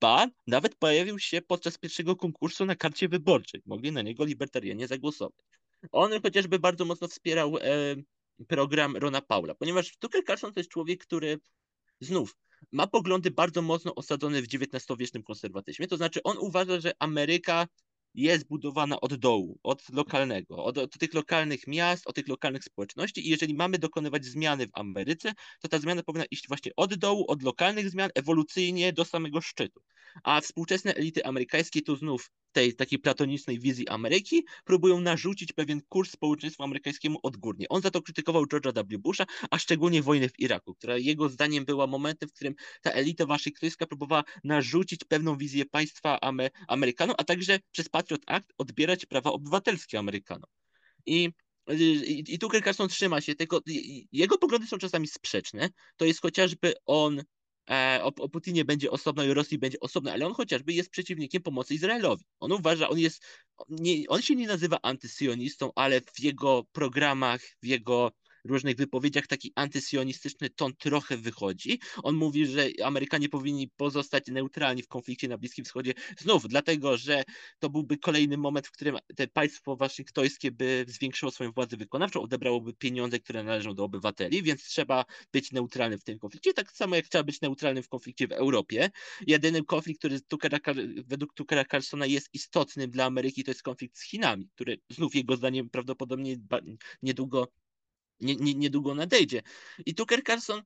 ba, 0.00 0.26
nawet 0.46 0.74
pojawił 0.76 1.18
się 1.18 1.42
podczas 1.42 1.78
pierwszego 1.78 2.16
konkursu 2.16 2.64
na 2.66 2.76
karcie 2.76 3.08
wyborczej. 3.08 3.62
Mogli 3.66 3.92
na 3.92 4.02
niego 4.02 4.24
libertarianie 4.24 4.86
zagłosować. 4.86 5.44
On 5.92 6.22
chociażby 6.22 6.58
bardzo 6.58 6.84
mocno 6.84 7.08
wspierał 7.08 7.56
e, 7.58 7.62
program 8.48 8.96
Rona 8.96 9.20
Paula, 9.20 9.54
ponieważ 9.54 9.96
Tucker 9.96 10.24
Carlson 10.24 10.52
to 10.52 10.60
jest 10.60 10.70
człowiek, 10.70 11.02
który 11.04 11.38
znów 12.00 12.36
ma 12.72 12.86
poglądy 12.86 13.30
bardzo 13.30 13.62
mocno 13.62 13.94
osadzone 13.94 14.42
w 14.42 14.44
XIX-wiecznym 14.44 15.22
konserwatyzmie. 15.22 15.86
To 15.86 15.96
znaczy, 15.96 16.22
on 16.22 16.36
uważa, 16.38 16.80
że 16.80 16.92
Ameryka 16.98 17.66
jest 18.14 18.46
budowana 18.48 19.00
od 19.00 19.14
dołu, 19.14 19.58
od 19.62 19.88
lokalnego, 19.88 20.64
od, 20.64 20.78
od 20.78 20.98
tych 20.98 21.14
lokalnych 21.14 21.66
miast, 21.66 22.06
od 22.06 22.14
tych 22.14 22.28
lokalnych 22.28 22.64
społeczności. 22.64 23.26
I 23.26 23.30
jeżeli 23.30 23.54
mamy 23.54 23.78
dokonywać 23.78 24.24
zmiany 24.24 24.66
w 24.66 24.70
Ameryce, 24.72 25.32
to 25.60 25.68
ta 25.68 25.78
zmiana 25.78 26.02
powinna 26.02 26.24
iść 26.30 26.48
właśnie 26.48 26.72
od 26.76 26.94
dołu, 26.94 27.24
od 27.28 27.42
lokalnych 27.42 27.90
zmian, 27.90 28.10
ewolucyjnie 28.14 28.92
do 28.92 29.04
samego 29.04 29.40
szczytu. 29.40 29.80
A 30.22 30.40
współczesne 30.40 30.94
elity 30.94 31.24
amerykańskie 31.24 31.82
tu 31.82 31.96
znów 31.96 32.30
tej 32.52 32.74
takiej 32.74 32.98
platonicznej 32.98 33.58
wizji 33.58 33.88
Ameryki 33.88 34.44
próbują 34.64 35.00
narzucić 35.00 35.52
pewien 35.52 35.80
kurs 35.88 36.10
społeczeństwu 36.10 36.62
amerykańskiemu 36.62 37.18
odgórnie. 37.22 37.68
On 37.68 37.82
za 37.82 37.90
to 37.90 38.02
krytykował 38.02 38.44
George'a 38.44 38.84
W. 38.84 38.98
Busha, 38.98 39.26
a 39.50 39.58
szczególnie 39.58 40.02
wojnę 40.02 40.28
w 40.28 40.40
Iraku, 40.40 40.74
która 40.74 40.96
jego 40.96 41.28
zdaniem 41.28 41.64
była 41.64 41.86
momentem, 41.86 42.28
w 42.28 42.32
którym 42.32 42.54
ta 42.82 42.90
elita 42.90 43.26
waszyngtońska 43.26 43.86
próbowała 43.86 44.24
narzucić 44.44 45.04
pewną 45.04 45.36
wizję 45.36 45.64
państwa 45.66 46.20
Ame 46.20 46.50
Amerykanom, 46.68 47.14
a 47.18 47.24
także 47.24 47.58
przez 47.72 47.88
Patriot 48.00 48.22
Act 48.26 48.52
odbierać 48.58 49.06
prawa 49.06 49.32
obywatelskie 49.32 49.98
Amerykanom. 49.98 50.50
I 51.06 51.30
i, 51.68 52.24
i 52.28 52.38
Tucker 52.38 52.64
Carlson 52.64 52.88
trzyma 52.88 53.20
się 53.20 53.34
tego. 53.34 53.60
Jego 54.12 54.38
poglądy 54.38 54.66
są 54.66 54.78
czasami 54.78 55.08
sprzeczne. 55.08 55.68
To 55.96 56.04
jest 56.04 56.22
chociażby 56.22 56.74
on 56.86 57.22
e, 57.70 58.00
o, 58.02 58.06
o 58.06 58.28
Putinie 58.28 58.64
będzie 58.64 58.90
osobno 58.90 59.24
i 59.24 59.34
Rosji 59.34 59.58
będzie 59.58 59.80
osobno, 59.80 60.12
ale 60.12 60.26
on 60.26 60.34
chociażby 60.34 60.72
jest 60.72 60.90
przeciwnikiem 60.90 61.42
pomocy 61.42 61.74
Izraelowi. 61.74 62.24
On 62.40 62.52
uważa, 62.52 62.88
on 62.88 62.98
jest, 62.98 63.22
nie, 63.68 64.08
on 64.08 64.22
się 64.22 64.36
nie 64.36 64.46
nazywa 64.46 64.78
antysyjonistą, 64.82 65.70
ale 65.74 66.00
w 66.00 66.20
jego 66.20 66.64
programach, 66.72 67.40
w 67.62 67.66
jego 67.66 68.12
różnych 68.44 68.76
wypowiedziach 68.76 69.26
taki 69.26 69.52
antysionistyczny 69.54 70.50
ton 70.50 70.72
trochę 70.78 71.16
wychodzi. 71.16 71.80
On 72.02 72.14
mówi, 72.14 72.46
że 72.46 72.68
Amerykanie 72.84 73.28
powinni 73.28 73.68
pozostać 73.76 74.24
neutralni 74.26 74.82
w 74.82 74.88
konflikcie 74.88 75.28
na 75.28 75.38
Bliskim 75.38 75.64
Wschodzie. 75.64 75.94
Znów 76.18 76.48
dlatego, 76.48 76.96
że 76.96 77.24
to 77.58 77.70
byłby 77.70 77.98
kolejny 77.98 78.36
moment, 78.36 78.66
w 78.66 78.70
którym 78.70 78.96
te 79.16 79.28
państwo 79.28 79.76
waszyngtońskie 79.76 80.50
by 80.50 80.84
zwiększyło 80.88 81.32
swoją 81.32 81.52
władzę 81.52 81.76
wykonawczą, 81.76 82.22
odebrałoby 82.22 82.72
pieniądze, 82.74 83.18
które 83.18 83.42
należą 83.44 83.74
do 83.74 83.84
obywateli, 83.84 84.42
więc 84.42 84.64
trzeba 84.64 85.04
być 85.32 85.52
neutralnym 85.52 85.98
w 85.98 86.04
tym 86.04 86.18
konflikcie. 86.18 86.54
Tak 86.54 86.72
samo 86.72 86.96
jak 86.96 87.08
trzeba 87.08 87.24
być 87.24 87.40
neutralnym 87.40 87.82
w 87.82 87.88
konflikcie 87.88 88.28
w 88.28 88.32
Europie. 88.32 88.90
Jedynym 89.26 89.64
konflikt, 89.64 89.98
który 89.98 90.20
Tuckera, 90.20 90.58
według 91.06 91.34
Tuckera 91.34 91.64
Carlsona 91.64 92.06
jest 92.06 92.28
istotny 92.32 92.88
dla 92.88 93.04
Ameryki, 93.04 93.44
to 93.44 93.50
jest 93.50 93.62
konflikt 93.62 93.98
z 93.98 94.02
Chinami, 94.02 94.48
który 94.54 94.80
znów 94.90 95.14
jego 95.14 95.36
zdaniem 95.36 95.70
prawdopodobnie 95.70 96.36
niedługo 97.02 97.48
nie, 98.20 98.36
nie, 98.36 98.54
niedługo 98.54 98.94
nadejdzie. 98.94 99.42
I 99.86 99.94
Tucker 99.94 100.22
Carlson 100.22 100.62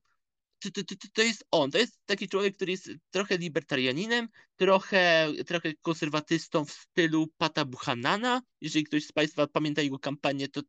to, 0.59 0.83
to, 0.83 0.95
to, 0.95 1.07
to 1.13 1.21
jest 1.21 1.45
on. 1.51 1.71
To 1.71 1.77
jest 1.77 1.99
taki 2.05 2.29
człowiek, 2.29 2.55
który 2.55 2.71
jest 2.71 2.89
trochę 3.11 3.37
libertarianinem, 3.37 4.27
trochę, 4.55 5.27
trochę 5.47 5.73
konserwatystą 5.81 6.65
w 6.65 6.71
stylu 6.71 7.27
Pata 7.37 7.65
Buchanana. 7.65 8.41
Jeżeli 8.61 8.85
ktoś 8.85 9.05
z 9.05 9.11
Państwa 9.11 9.47
pamięta 9.47 9.81
jego 9.81 9.99
kampanię, 9.99 10.47
to, 10.47 10.61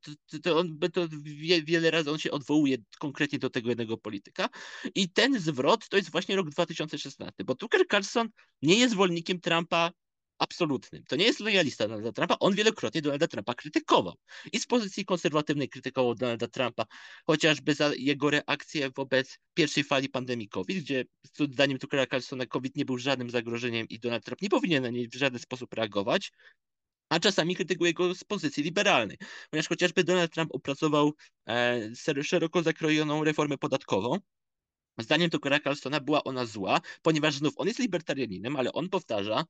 to, 0.42 0.58
on 0.58 0.78
to 0.92 1.08
wie, 1.22 1.62
wiele 1.62 1.90
razy 1.90 2.10
on 2.10 2.18
się 2.18 2.30
odwołuje 2.30 2.76
konkretnie 2.98 3.38
do 3.38 3.50
tego 3.50 3.68
jednego 3.68 3.96
polityka. 3.98 4.48
I 4.94 5.08
ten 5.08 5.40
zwrot 5.40 5.88
to 5.88 5.96
jest 5.96 6.10
właśnie 6.10 6.36
rok 6.36 6.50
2016, 6.50 7.44
bo 7.44 7.54
Tucker 7.54 7.86
Carlson 7.90 8.28
nie 8.62 8.78
jest 8.78 8.92
zwolennikiem 8.92 9.40
Trumpa 9.40 9.90
absolutnym. 10.38 11.04
To 11.08 11.16
nie 11.16 11.24
jest 11.24 11.40
lojalista 11.40 11.88
Donalda 11.88 12.12
Trumpa. 12.12 12.36
On 12.40 12.54
wielokrotnie 12.54 13.02
Donalda 13.02 13.28
Trumpa 13.28 13.54
krytykował. 13.54 14.14
I 14.52 14.60
z 14.60 14.66
pozycji 14.66 15.04
konserwatywnej 15.04 15.68
krytykował 15.68 16.14
Donalda 16.14 16.48
Trumpa, 16.48 16.86
chociażby 17.26 17.74
za 17.74 17.92
jego 17.96 18.30
reakcję 18.30 18.90
wobec 18.90 19.38
pierwszej 19.54 19.84
fali 19.84 20.08
pandemii 20.08 20.48
COVID, 20.48 20.78
gdzie 20.78 21.04
zdaniem 21.52 21.78
Tuckera 21.78 22.06
Carlsona 22.06 22.46
COVID 22.46 22.76
nie 22.76 22.84
był 22.84 22.98
żadnym 22.98 23.30
zagrożeniem 23.30 23.88
i 23.88 23.98
Donald 23.98 24.24
Trump 24.24 24.42
nie 24.42 24.48
powinien 24.48 24.82
na 24.82 24.90
niej 24.90 25.08
w 25.08 25.14
żaden 25.14 25.38
sposób 25.38 25.74
reagować. 25.74 26.32
A 27.08 27.20
czasami 27.20 27.56
krytykuje 27.56 27.92
go 27.94 28.14
z 28.14 28.24
pozycji 28.24 28.62
liberalnej, 28.62 29.18
ponieważ 29.50 29.68
chociażby 29.68 30.04
Donald 30.04 30.32
Trump 30.32 30.54
opracował 30.54 31.12
e, 31.48 32.22
szeroko 32.22 32.62
zakrojoną 32.62 33.24
reformę 33.24 33.58
podatkową, 33.58 34.18
Zdaniem 34.98 35.30
Tuckera 35.30 35.60
Carlsona 35.60 36.00
była 36.00 36.24
ona 36.24 36.46
zła, 36.46 36.80
ponieważ 37.02 37.34
znów 37.34 37.54
on 37.56 37.66
jest 37.66 37.78
libertarianinem, 37.80 38.56
ale 38.56 38.72
on 38.72 38.88
powtarza, 38.88 39.44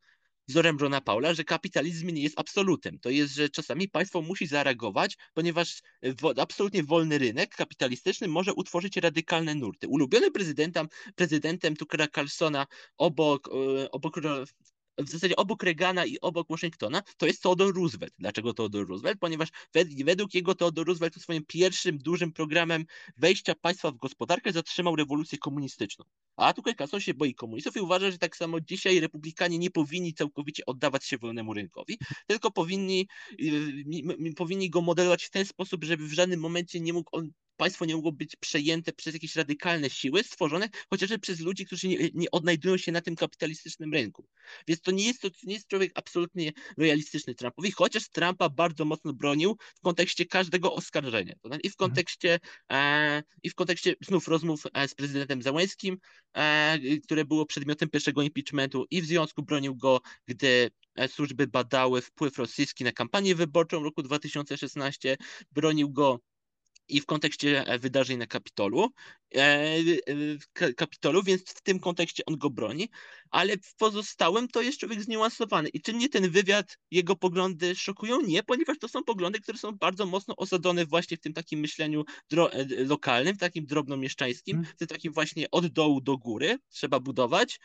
wzorem 0.48 0.76
Johna 0.80 1.00
Paula, 1.00 1.34
że 1.34 1.44
kapitalizm 1.44 2.10
nie 2.10 2.22
jest 2.22 2.40
absolutem. 2.40 2.98
To 2.98 3.10
jest, 3.10 3.34
że 3.34 3.48
czasami 3.48 3.88
państwo 3.88 4.22
musi 4.22 4.46
zareagować, 4.46 5.16
ponieważ 5.34 5.82
absolutnie 6.36 6.82
wolny 6.82 7.18
rynek 7.18 7.56
kapitalistyczny 7.56 8.28
może 8.28 8.54
utworzyć 8.54 8.96
radykalne 8.96 9.54
nurty. 9.54 9.88
Ulubiony 9.88 10.30
prezydentem, 10.30 10.88
prezydentem 11.14 11.76
Tuckera 11.76 12.06
Carlsona 12.08 12.66
obok, 12.98 13.48
e, 13.48 13.90
obok 13.90 14.16
w 14.98 15.08
zasadzie 15.08 15.36
obok 15.36 15.62
Reagana 15.62 16.06
i 16.06 16.20
obok 16.20 16.48
Washingtona, 16.50 17.02
to 17.16 17.26
jest 17.26 17.42
Theodore 17.42 17.72
Roosevelt. 17.72 18.14
Dlaczego 18.18 18.54
Theodore 18.54 18.86
Roosevelt? 18.88 19.18
Ponieważ 19.20 19.48
według 20.04 20.34
jego 20.34 20.54
Theodore 20.54 20.86
Roosevelt 20.86 21.14
swoim 21.22 21.44
pierwszym 21.46 21.98
dużym 21.98 22.32
programem 22.32 22.84
wejścia 23.16 23.54
państwa 23.54 23.90
w 23.90 23.96
gospodarkę 23.96 24.52
zatrzymał 24.52 24.96
rewolucję 24.96 25.38
komunistyczną. 25.38 26.04
A 26.36 26.52
tutaj 26.52 26.74
Carlson 26.74 27.00
się 27.00 27.14
boi 27.14 27.34
komunistów 27.34 27.76
i 27.76 27.80
uważa, 27.80 28.10
że 28.10 28.18
tak 28.18 28.36
samo 28.36 28.60
dzisiaj 28.60 29.00
republikanie 29.00 29.58
nie 29.58 29.70
powinni 29.70 30.14
całkowicie 30.14 30.66
oddawać 30.66 31.04
się 31.04 31.18
wolnemu 31.18 31.54
rynkowi, 31.54 31.98
tylko 32.26 32.50
powinni, 32.50 33.08
y, 33.40 34.34
powinni 34.36 34.70
go 34.70 34.82
modelować 34.82 35.24
w 35.24 35.30
ten 35.30 35.46
sposób, 35.46 35.84
żeby 35.84 36.08
w 36.08 36.12
żadnym 36.12 36.40
momencie 36.40 36.80
nie 36.80 36.92
mógł 36.92 37.16
on 37.16 37.30
państwo 37.56 37.84
nie 37.84 37.94
mogło 37.94 38.12
być 38.12 38.36
przejęte 38.36 38.92
przez 38.92 39.14
jakieś 39.14 39.36
radykalne 39.36 39.90
siły 39.90 40.22
stworzone 40.22 40.68
chociażby 40.90 41.18
przez 41.18 41.40
ludzi, 41.40 41.66
którzy 41.66 41.88
nie, 41.88 42.10
nie 42.14 42.30
odnajdują 42.30 42.76
się 42.76 42.92
na 42.92 43.00
tym 43.00 43.16
kapitalistycznym 43.16 43.92
rynku. 43.92 44.28
Więc 44.68 44.80
to 44.80 44.90
nie 44.90 45.04
jest, 45.06 45.20
to 45.20 45.28
nie 45.42 45.54
jest 45.54 45.68
człowiek 45.68 45.92
absolutnie 45.94 46.52
realistyczny 46.78 47.34
Trumpowi, 47.34 47.70
chociaż 47.70 48.08
Trumpa 48.08 48.48
bardzo 48.48 48.84
mocno 48.84 49.12
bronił 49.12 49.56
w 49.74 49.80
kontekście 49.80 50.26
każdego 50.26 50.74
oskarżenia. 50.74 51.34
Znaczy 51.44 51.60
I 51.60 51.70
w 51.70 51.72
mhm. 51.72 51.90
kontekście, 51.90 52.40
e, 52.72 53.22
i 53.42 53.50
w 53.50 53.54
kontekście 53.54 53.94
znów 54.00 54.28
rozmów 54.28 54.62
e, 54.74 54.88
z 54.88 54.94
prezydentem 54.94 55.42
Załęskim, 55.42 55.98
e, 56.36 56.78
które 57.04 57.24
było 57.24 57.46
przedmiotem 57.46 57.88
pierwszego 57.88 58.22
impeachmentu 58.22 58.86
i 58.90 59.02
w 59.02 59.06
związku 59.06 59.42
bronił 59.42 59.76
go, 59.76 60.00
gdy 60.26 60.70
e, 60.94 61.08
służby 61.08 61.46
badały 61.46 62.02
wpływ 62.02 62.38
rosyjski 62.38 62.84
na 62.84 62.92
kampanię 62.92 63.34
wyborczą 63.34 63.80
w 63.80 63.84
roku 63.84 64.02
2016, 64.02 65.16
bronił 65.52 65.90
go 65.90 66.20
i 66.88 67.00
w 67.00 67.06
kontekście 67.06 67.66
e, 67.66 67.78
wydarzeń 67.78 68.18
na 68.18 68.26
Kapitolu, 68.26 68.90
e, 69.34 69.78
Kapitolu, 70.76 71.22
więc 71.22 71.42
w 71.42 71.62
tym 71.62 71.80
kontekście 71.80 72.22
on 72.26 72.38
go 72.38 72.50
broni, 72.50 72.88
ale 73.30 73.56
w 73.56 73.74
pozostałym 73.74 74.48
to 74.48 74.62
jest 74.62 74.78
człowiek 74.78 75.02
zniuansowany. 75.02 75.68
I 75.68 75.80
czy 75.80 75.92
mnie 75.92 76.08
ten 76.08 76.30
wywiad, 76.30 76.78
jego 76.90 77.16
poglądy 77.16 77.74
szokują? 77.74 78.20
Nie, 78.20 78.42
ponieważ 78.42 78.78
to 78.78 78.88
są 78.88 79.04
poglądy, 79.04 79.40
które 79.40 79.58
są 79.58 79.72
bardzo 79.72 80.06
mocno 80.06 80.36
osadzone 80.36 80.86
właśnie 80.86 81.16
w 81.16 81.20
tym 81.20 81.32
takim 81.32 81.60
myśleniu 81.60 82.04
e, 82.32 82.64
lokalnym, 82.84 83.36
takim 83.36 83.66
drobnomieszczańskim, 83.66 84.56
hmm. 84.56 84.72
w 84.72 84.76
tym 84.76 84.88
takim 84.88 85.12
właśnie 85.12 85.50
od 85.50 85.66
dołu 85.66 86.00
do 86.00 86.18
góry 86.18 86.58
trzeba 86.68 87.00
budować, 87.00 87.58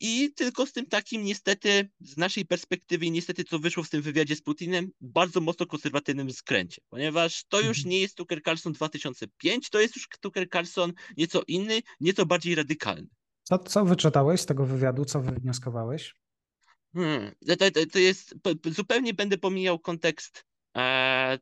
I 0.00 0.32
tylko 0.36 0.66
z 0.66 0.72
tym 0.72 0.86
takim 0.86 1.24
niestety, 1.24 1.88
z 2.00 2.16
naszej 2.16 2.46
perspektywy 2.46 3.10
niestety 3.10 3.44
co 3.44 3.58
wyszło 3.58 3.82
w 3.82 3.90
tym 3.90 4.02
wywiadzie 4.02 4.36
z 4.36 4.42
Putinem, 4.42 4.90
bardzo 5.00 5.40
mocno 5.40 5.66
konserwatywnym 5.66 6.32
skręcie, 6.32 6.82
ponieważ 6.88 7.44
to 7.44 7.60
już 7.60 7.78
mhm. 7.78 7.88
nie 7.88 8.00
jest 8.00 8.14
Tucker 8.14 8.42
Carlson 8.42 8.72
2005, 8.72 9.70
to 9.70 9.80
jest 9.80 9.96
już 9.96 10.08
Tucker 10.20 10.48
Carlson 10.50 10.92
nieco 11.16 11.42
inny, 11.46 11.80
nieco 12.00 12.26
bardziej 12.26 12.54
radykalny. 12.54 13.06
Co, 13.42 13.58
co 13.58 13.84
wyczytałeś 13.84 14.40
z 14.40 14.46
tego 14.46 14.66
wywiadu, 14.66 15.04
co 15.04 15.20
wywnioskowałeś? 15.20 16.14
Hmm, 16.94 17.34
to, 17.46 17.56
to, 17.56 17.86
to 17.92 17.98
jest, 17.98 18.34
zupełnie 18.66 19.14
będę 19.14 19.38
pomijał 19.38 19.78
kontekst 19.78 20.44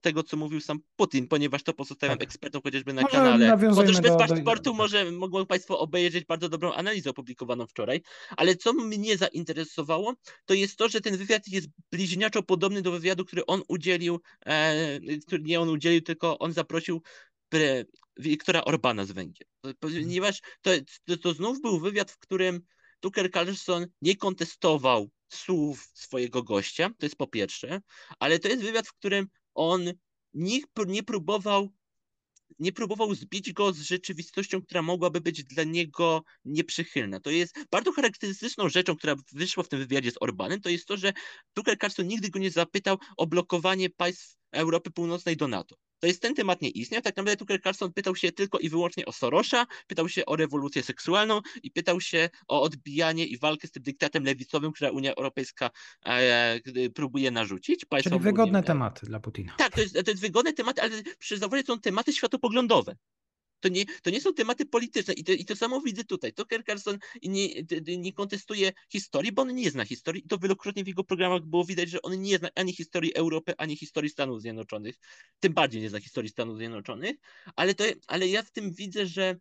tego, 0.00 0.22
co 0.22 0.36
mówił 0.36 0.60
sam 0.60 0.78
Putin, 0.96 1.28
ponieważ 1.28 1.62
to 1.62 1.72
pozostawiam 1.72 2.18
Tak. 2.18 2.28
ekspertom 2.28 2.62
chociażby 2.62 2.92
na 2.92 3.02
Może 3.02 3.12
kanale. 3.12 3.58
Chociaż 3.74 4.00
bez 4.00 4.10
do- 4.12 4.16
paszportu 4.18 4.74
może 4.74 5.10
mogą 5.12 5.46
Państwo 5.46 5.78
obejrzeć 5.78 6.24
bardzo 6.24 6.48
dobrą 6.48 6.72
analizę 6.72 7.10
opublikowaną 7.10 7.66
wczoraj, 7.66 8.02
ale 8.36 8.56
co 8.56 8.72
mnie 8.72 9.16
zainteresowało, 9.16 10.14
to 10.44 10.54
jest 10.54 10.76
to, 10.76 10.88
że 10.88 11.00
ten 11.00 11.16
wywiad 11.16 11.48
jest 11.48 11.68
bliźniaczo 11.92 12.42
podobny 12.42 12.82
do 12.82 12.90
wywiadu, 12.92 13.24
który 13.24 13.46
on 13.46 13.62
udzielił, 13.68 14.20
e, 14.46 15.00
który 15.26 15.42
nie 15.42 15.60
on 15.60 15.68
udzielił, 15.68 16.00
tylko 16.00 16.38
on 16.38 16.52
zaprosił 16.52 17.02
pre, 17.48 17.84
Wiktora 18.16 18.64
Orbana 18.64 19.04
z 19.04 19.12
Węgier. 19.12 19.48
Ponieważ 19.80 20.40
to, 20.62 20.70
to, 21.04 21.16
to 21.16 21.32
znów 21.34 21.60
był 21.62 21.80
wywiad, 21.80 22.10
w 22.10 22.18
którym 22.18 22.60
Tucker 23.00 23.30
Carlson 23.30 23.86
nie 24.02 24.16
kontestował 24.16 25.10
słów 25.34 25.90
swojego 25.94 26.42
gościa, 26.42 26.90
to 26.98 27.06
jest 27.06 27.16
po 27.16 27.26
pierwsze, 27.26 27.80
ale 28.20 28.38
to 28.38 28.48
jest 28.48 28.62
wywiad, 28.62 28.88
w 28.88 28.92
którym 28.92 29.28
on 29.54 29.92
nie, 30.34 30.60
nie 30.86 31.02
próbował 31.02 31.72
nie 32.58 32.72
próbował 32.72 33.14
zbić 33.14 33.52
go 33.52 33.72
z 33.72 33.80
rzeczywistością, 33.80 34.62
która 34.62 34.82
mogłaby 34.82 35.20
być 35.20 35.44
dla 35.44 35.64
niego 35.64 36.22
nieprzychylna. 36.44 37.20
To 37.20 37.30
jest 37.30 37.54
bardzo 37.70 37.92
charakterystyczną 37.92 38.68
rzeczą, 38.68 38.96
która 38.96 39.16
wyszła 39.32 39.62
w 39.62 39.68
tym 39.68 39.78
wywiadzie 39.78 40.10
z 40.10 40.14
Orbanem, 40.20 40.60
to 40.60 40.68
jest 40.68 40.86
to, 40.86 40.96
że 40.96 41.12
Tucker 41.54 41.78
Carlson 41.78 42.06
nigdy 42.06 42.30
go 42.30 42.38
nie 42.38 42.50
zapytał 42.50 42.98
o 43.16 43.26
blokowanie 43.26 43.90
państw 43.90 44.41
Europy 44.52 44.90
Północnej 44.90 45.36
do 45.36 45.48
NATO. 45.48 45.76
To 45.98 46.06
jest 46.06 46.22
ten 46.22 46.34
temat 46.34 46.62
nie 46.62 46.68
istniał. 46.68 47.02
Tak 47.02 47.16
naprawdę 47.16 47.36
Tucker 47.36 47.62
Carlson 47.62 47.92
pytał 47.92 48.16
się 48.16 48.32
tylko 48.32 48.58
i 48.58 48.68
wyłącznie 48.68 49.06
o 49.06 49.12
Sorosza, 49.12 49.66
pytał 49.86 50.08
się 50.08 50.26
o 50.26 50.36
rewolucję 50.36 50.82
seksualną 50.82 51.40
i 51.62 51.70
pytał 51.70 52.00
się 52.00 52.30
o 52.48 52.62
odbijanie 52.62 53.26
i 53.26 53.38
walkę 53.38 53.68
z 53.68 53.70
tym 53.70 53.82
dyktatem 53.82 54.24
lewicowym, 54.24 54.72
która 54.72 54.90
Unia 54.90 55.14
Europejska 55.14 55.70
e, 56.06 56.60
próbuje 56.94 57.30
narzucić. 57.30 57.80
Czyli 57.90 58.00
Unii 58.06 58.20
wygodne 58.20 58.42
Europejskiej. 58.42 58.66
tematy 58.66 59.06
dla 59.06 59.20
Putina. 59.20 59.54
Tak, 59.58 59.74
to 59.74 59.80
jest, 59.80 59.94
to 59.94 60.10
jest 60.10 60.22
wygodny 60.22 60.52
temat, 60.52 60.78
ale 60.78 61.02
przy 61.18 61.38
zauważy, 61.38 61.62
są 61.62 61.80
tematy 61.80 62.12
światopoglądowe. 62.12 62.96
To 63.62 63.68
nie, 63.68 63.84
to 64.02 64.10
nie 64.10 64.20
są 64.20 64.34
tematy 64.34 64.66
polityczne 64.66 65.14
I 65.14 65.24
to, 65.24 65.32
i 65.32 65.44
to 65.44 65.56
samo 65.56 65.80
widzę 65.80 66.04
tutaj. 66.04 66.32
Tucker 66.32 66.64
Carlson 66.64 66.98
nie, 67.22 67.48
nie 67.98 68.12
kontestuje 68.12 68.72
historii, 68.88 69.32
bo 69.32 69.42
on 69.42 69.54
nie 69.54 69.70
zna 69.70 69.84
historii 69.84 70.24
i 70.24 70.28
to 70.28 70.38
wielokrotnie 70.38 70.84
w 70.84 70.86
jego 70.86 71.04
programach 71.04 71.42
było 71.42 71.64
widać, 71.64 71.90
że 71.90 72.02
on 72.02 72.22
nie 72.22 72.38
zna 72.38 72.48
ani 72.54 72.72
historii 72.72 73.14
Europy, 73.14 73.54
ani 73.58 73.76
historii 73.76 74.10
Stanów 74.10 74.40
Zjednoczonych. 74.40 74.96
Tym 75.40 75.52
bardziej 75.52 75.82
nie 75.82 75.90
zna 75.90 76.00
historii 76.00 76.30
Stanów 76.30 76.56
Zjednoczonych, 76.58 77.16
ale, 77.56 77.74
to, 77.74 77.84
ale 78.06 78.28
ja 78.28 78.42
w 78.42 78.50
tym 78.50 78.72
widzę, 78.72 79.06
że 79.06 79.36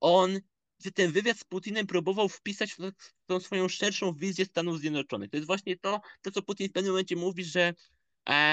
on 0.00 0.40
że 0.84 0.92
ten 0.92 1.12
wywiad 1.12 1.38
z 1.38 1.44
Putinem 1.44 1.86
próbował 1.86 2.28
wpisać 2.28 2.72
w 2.72 2.78
tą 3.26 3.40
swoją 3.40 3.68
szerszą 3.68 4.12
wizję 4.14 4.44
Stanów 4.44 4.80
Zjednoczonych. 4.80 5.30
To 5.30 5.36
jest 5.36 5.46
właśnie 5.46 5.76
to, 5.76 6.00
to 6.22 6.30
co 6.30 6.42
Putin 6.42 6.68
w 6.68 6.72
pewnym 6.72 6.92
momencie 6.92 7.16
mówi, 7.16 7.44
że 7.44 7.74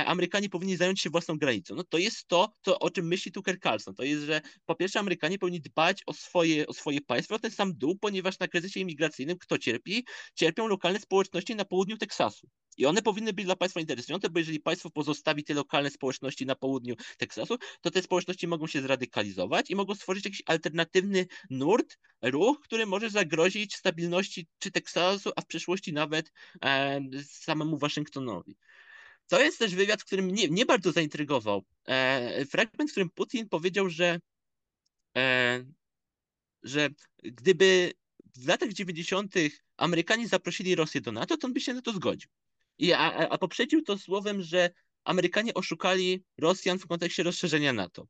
Amerykanie 0.06 0.50
powinni 0.50 0.78
zająć 0.78 1.02
się 1.02 1.10
własną 1.10 1.38
granicą. 1.38 1.76
No 1.76 1.84
to 1.84 1.98
jest 1.98 2.28
to, 2.28 2.54
to, 2.62 2.80
o 2.80 2.90
czym 2.90 3.08
myśli 3.08 3.32
Tucker 3.32 3.60
Carlson. 3.60 3.96
To 3.96 4.04
jest, 4.04 4.24
że 4.24 4.42
po 4.66 4.76
pierwsze 4.76 5.00
Amerykanie 5.00 5.40
powinni 5.40 5.62
dbać 5.62 6.02
o 6.06 6.14
swoje, 6.14 6.68
o 6.68 6.74
swoje 6.74 7.02
państwo, 7.02 7.36
o 7.36 7.40
ten 7.40 7.52
sam 7.52 7.74
dół, 7.78 7.98
ponieważ 8.02 8.40
na 8.40 8.48
kryzysie 8.48 8.80
imigracyjnym 8.80 9.38
kto 9.38 9.58
cierpi? 9.58 10.06
Cierpią 10.36 10.68
lokalne 10.68 11.00
społeczności 11.00 11.56
na 11.56 11.66
południu 11.66 11.98
Teksasu. 11.98 12.48
I 12.78 12.86
one 12.86 13.02
powinny 13.02 13.34
być 13.34 13.46
dla 13.46 13.56
państwa 13.56 13.80
interesujące, 13.80 14.30
bo 14.30 14.40
jeżeli 14.40 14.60
państwo 14.60 14.90
pozostawi 14.90 15.44
te 15.44 15.54
lokalne 15.54 15.90
społeczności 15.90 16.46
na 16.46 16.56
południu 16.56 16.96
Teksasu, 17.18 17.58
to 17.82 17.92
te 17.92 18.02
społeczności 18.02 18.48
mogą 18.48 18.68
się 18.68 18.82
zradykalizować 18.82 19.72
i 19.72 19.76
mogą 19.76 19.96
stworzyć 19.96 20.26
jakiś 20.26 20.42
alternatywny 20.46 21.26
nurt, 21.50 21.98
ruch, 22.22 22.60
który 22.64 22.86
może 22.86 23.10
zagrozić 23.10 23.76
stabilności 23.76 24.48
czy 24.60 24.72
Teksasu, 24.72 25.32
a 25.36 25.42
w 25.42 25.46
przyszłości 25.46 25.94
nawet 25.94 26.32
e, 26.64 27.00
samemu 27.24 27.78
Waszyngtonowi. 27.78 28.58
To 29.28 29.42
jest 29.42 29.60
też 29.60 29.76
wywiad, 29.76 30.02
w 30.02 30.06
którym 30.06 30.26
mnie, 30.26 30.66
bardzo 30.66 30.92
zaintrygował. 30.92 31.66
E, 31.88 32.46
fragment, 32.46 32.90
w 32.90 32.94
którym 32.94 33.10
Putin 33.10 33.50
powiedział, 33.50 33.90
że, 33.90 34.20
e, 35.18 35.66
że 36.64 36.90
gdyby 37.24 37.94
w 38.36 38.48
latach 38.48 38.74
90. 38.74 39.34
Amerykanie 39.78 40.28
zaprosili 40.28 40.76
Rosję 40.76 41.02
do 41.02 41.12
NATO, 41.12 41.38
to 41.38 41.48
on 41.48 41.54
by 41.54 41.62
się 41.62 41.74
na 41.74 41.82
to 41.82 41.94
zgodził. 41.94 42.30
I, 42.78 42.94
a, 42.94 43.14
a- 43.30 43.38
poprzedził 43.38 43.82
to 43.82 43.98
słowem, 43.98 44.42
że 44.42 44.70
Amerykanie 45.04 45.54
oszukali 45.54 46.24
Rosjan 46.38 46.80
w 46.80 46.88
kontekście 46.88 47.24
rozszerzenia 47.24 47.74
NATO. 47.74 48.08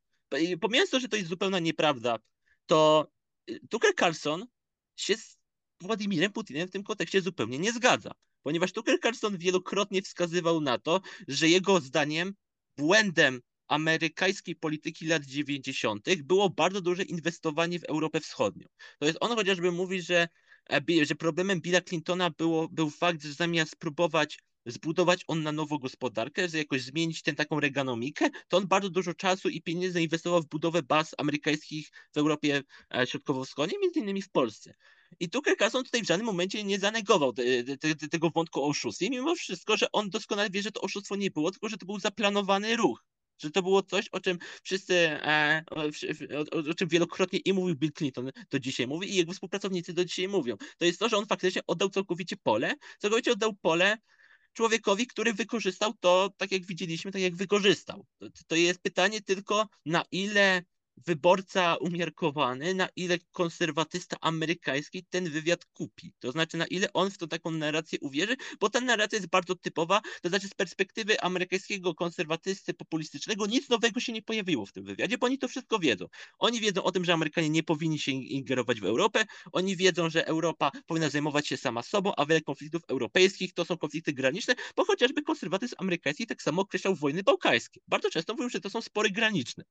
Pomijając 0.60 0.90
to, 0.90 1.00
że 1.00 1.08
to 1.08 1.16
jest 1.16 1.28
zupełna 1.28 1.58
nieprawda, 1.58 2.18
to 2.66 3.08
y, 3.50 3.60
Tucker 3.70 3.94
Carlson 3.94 4.46
się 4.96 5.16
z 5.16 5.38
Władimirem 5.80 6.32
Putinem 6.32 6.68
w 6.68 6.70
tym 6.70 6.82
kontekście 6.82 7.20
zupełnie 7.20 7.58
nie 7.58 7.72
zgadza. 7.72 8.12
Ponieważ 8.42 8.72
Tucker 8.72 9.00
Carlson 9.00 9.38
wielokrotnie 9.38 10.02
wskazywał 10.02 10.60
na 10.60 10.78
to, 10.78 11.00
że 11.28 11.48
jego 11.48 11.80
zdaniem 11.80 12.34
błędem 12.76 13.40
amerykańskiej 13.68 14.56
polityki 14.56 15.06
lat 15.06 15.24
90. 15.24 16.22
było 16.22 16.50
bardzo 16.50 16.80
duże 16.80 17.02
inwestowanie 17.02 17.80
w 17.80 17.84
Europę 17.84 18.20
Wschodnią. 18.20 18.68
To 18.98 19.06
jest 19.06 19.18
on 19.20 19.36
chociażby 19.36 19.72
mówi, 19.72 20.02
że, 20.02 20.28
e, 20.70 21.04
że 21.04 21.14
problemem 21.14 21.60
Billa 21.60 21.80
Clintona 21.80 22.30
było, 22.30 22.68
był 22.68 22.90
fakt, 22.90 23.22
że 23.22 23.32
zamiast 23.32 23.76
próbować 23.76 24.38
zbudować 24.66 25.24
on 25.28 25.42
na 25.42 25.52
nowo 25.52 25.78
gospodarkę, 25.78 26.48
że 26.48 26.58
jakoś 26.58 26.82
zmienić 26.82 27.22
tę 27.22 27.32
taką 27.32 27.60
reganomikę, 27.60 28.28
to 28.48 28.56
on 28.56 28.66
bardzo 28.66 28.90
dużo 28.90 29.14
czasu 29.14 29.48
i 29.48 29.62
pieniędzy 29.62 29.92
zainwestował 29.92 30.42
w 30.42 30.48
budowę 30.48 30.82
baz 30.82 31.14
amerykańskich 31.18 31.90
w 32.14 32.18
Europie 32.18 32.62
e, 32.94 33.06
Środkowo-Wschodniej, 33.06 33.80
między 33.82 34.00
innymi 34.00 34.22
w 34.22 34.30
Polsce. 34.30 34.74
I 35.20 35.30
Tucker 35.30 35.56
Carlson 35.56 35.84
tutaj 35.84 36.02
w 36.02 36.06
żadnym 36.06 36.26
momencie 36.26 36.64
nie 36.64 36.78
zanegował 36.78 37.32
te, 37.32 37.42
te, 37.64 37.94
te, 37.94 38.08
tego 38.08 38.30
wątku 38.30 38.62
o 38.62 38.66
oszustwie, 38.66 39.10
mimo 39.10 39.34
wszystko, 39.34 39.76
że 39.76 39.92
on 39.92 40.10
doskonale 40.10 40.50
wie, 40.50 40.62
że 40.62 40.72
to 40.72 40.80
oszustwo 40.80 41.16
nie 41.16 41.30
było, 41.30 41.50
tylko 41.50 41.68
że 41.68 41.78
to 41.78 41.86
był 41.86 41.98
zaplanowany 41.98 42.76
ruch. 42.76 43.04
Że 43.38 43.50
to 43.50 43.62
było 43.62 43.82
coś, 43.82 44.08
o 44.08 44.20
czym 44.20 44.38
wszyscy, 44.62 44.94
e, 44.96 45.64
o, 45.70 45.82
o, 46.40 46.70
o 46.70 46.74
czym 46.74 46.88
wielokrotnie 46.88 47.38
i 47.38 47.52
mówił 47.52 47.76
Bill 47.76 47.92
Clinton 47.92 48.30
do 48.50 48.58
dzisiaj 48.58 48.86
mówi 48.86 49.10
i 49.10 49.16
jego 49.16 49.32
współpracownicy 49.32 49.92
do 49.92 50.04
dzisiaj 50.04 50.28
mówią. 50.28 50.56
To 50.78 50.84
jest 50.84 50.98
to, 50.98 51.08
że 51.08 51.16
on 51.16 51.26
faktycznie 51.26 51.62
oddał 51.66 51.90
całkowicie 51.90 52.36
pole, 52.36 52.74
całkowicie 52.98 53.32
oddał 53.32 53.54
pole 53.54 53.98
człowiekowi, 54.52 55.06
który 55.06 55.32
wykorzystał 55.32 55.94
to, 56.00 56.30
tak 56.36 56.52
jak 56.52 56.66
widzieliśmy, 56.66 57.12
tak 57.12 57.22
jak 57.22 57.36
wykorzystał. 57.36 58.06
To, 58.18 58.26
to 58.46 58.56
jest 58.56 58.82
pytanie 58.82 59.20
tylko, 59.20 59.68
na 59.86 60.04
ile 60.10 60.62
wyborca 61.06 61.76
umiarkowany, 61.76 62.74
na 62.74 62.88
ile 62.96 63.18
konserwatysta 63.32 64.16
amerykański 64.20 65.04
ten 65.04 65.30
wywiad 65.30 65.64
kupi. 65.64 66.12
To 66.18 66.32
znaczy, 66.32 66.56
na 66.56 66.66
ile 66.66 66.92
on 66.92 67.10
w 67.10 67.18
tą 67.18 67.28
taką 67.28 67.50
narrację 67.50 67.98
uwierzy, 68.00 68.36
bo 68.60 68.70
ta 68.70 68.80
narracja 68.80 69.16
jest 69.16 69.28
bardzo 69.28 69.54
typowa, 69.54 70.00
to 70.22 70.28
znaczy 70.28 70.48
z 70.48 70.54
perspektywy 70.54 71.20
amerykańskiego 71.20 71.94
konserwatysty 71.94 72.74
populistycznego 72.74 73.46
nic 73.46 73.68
nowego 73.68 74.00
się 74.00 74.12
nie 74.12 74.22
pojawiło 74.22 74.66
w 74.66 74.72
tym 74.72 74.84
wywiadzie, 74.84 75.18
bo 75.18 75.26
oni 75.26 75.38
to 75.38 75.48
wszystko 75.48 75.78
wiedzą. 75.78 76.06
Oni 76.38 76.60
wiedzą 76.60 76.82
o 76.82 76.92
tym, 76.92 77.04
że 77.04 77.12
Amerykanie 77.12 77.50
nie 77.50 77.62
powinni 77.62 77.98
się 77.98 78.12
ingerować 78.12 78.80
w 78.80 78.84
Europę, 78.84 79.24
oni 79.52 79.76
wiedzą, 79.76 80.10
że 80.10 80.26
Europa 80.26 80.70
powinna 80.86 81.10
zajmować 81.10 81.48
się 81.48 81.56
sama 81.56 81.82
sobą, 81.82 82.12
a 82.16 82.26
wiele 82.26 82.40
konfliktów 82.40 82.82
europejskich 82.88 83.54
to 83.54 83.64
są 83.64 83.76
konflikty 83.76 84.12
graniczne, 84.12 84.54
bo 84.76 84.84
chociażby 84.84 85.22
konserwatyzm 85.22 85.74
amerykański 85.78 86.26
tak 86.26 86.42
samo 86.42 86.62
określał 86.62 86.94
wojny 86.94 87.22
bałkańskie. 87.22 87.80
Bardzo 87.88 88.10
często 88.10 88.34
mówią, 88.34 88.48
że 88.48 88.60
to 88.60 88.70
są 88.70 88.80
spory 88.82 89.10
graniczne. 89.10 89.64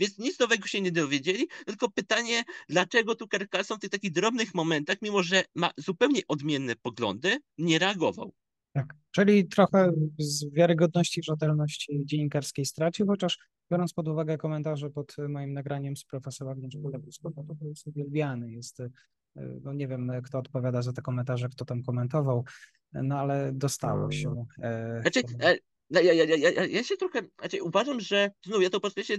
Więc 0.00 0.18
nic 0.18 0.38
nowego 0.38 0.66
się 0.66 0.80
nie 0.80 0.92
dowiedzieli, 0.92 1.48
tylko 1.66 1.90
pytanie, 1.90 2.44
dlaczego 2.68 3.14
Tucker 3.14 3.48
Carlson 3.48 3.78
w 3.78 3.80
tych 3.80 3.90
takich 3.90 4.12
drobnych 4.12 4.54
momentach, 4.54 4.96
mimo 5.02 5.22
że 5.22 5.42
ma 5.54 5.70
zupełnie 5.76 6.20
odmienne 6.28 6.76
poglądy, 6.82 7.38
nie 7.58 7.78
reagował. 7.78 8.32
Tak. 8.72 8.94
Czyli 9.10 9.48
trochę 9.48 9.92
z 10.18 10.50
wiarygodności 10.52 11.20
i 11.20 11.22
rzetelności 11.22 12.02
dziennikarskiej 12.04 12.64
stracił, 12.64 13.06
chociaż 13.06 13.38
biorąc 13.72 13.92
pod 13.92 14.08
uwagę 14.08 14.38
komentarze 14.38 14.90
pod 14.90 15.16
moim 15.28 15.52
nagraniem 15.52 15.96
z 15.96 16.04
profesora 16.04 16.50
Agnieszką 16.50 17.30
no 17.36 17.44
to 17.44 17.54
to 17.54 17.66
jest 17.66 17.86
uwielbiany. 17.86 18.52
Jest, 18.52 18.80
y, 18.80 18.90
no 19.36 19.72
nie 19.72 19.88
wiem, 19.88 20.12
kto 20.24 20.38
odpowiada 20.38 20.82
za 20.82 20.92
te 20.92 21.02
komentarze, 21.02 21.48
kto 21.48 21.64
tam 21.64 21.82
komentował, 21.82 22.44
no 22.92 23.18
ale 23.18 23.52
dostało 23.54 24.10
się. 24.10 24.46
e, 24.62 25.00
Znaczy, 25.02 25.20
e, 25.40 25.56
no, 25.90 26.00
ja, 26.00 26.12
ja, 26.12 26.24
ja, 26.24 26.50
ja, 26.50 26.66
ja 26.66 26.84
się 26.84 26.96
trochę, 26.96 27.20
znaczy 27.40 27.62
uważam, 27.62 28.00
że, 28.00 28.30
znów 28.46 28.62
ja 28.62 28.70
to 28.70 28.80
podkreślę, 28.80 29.16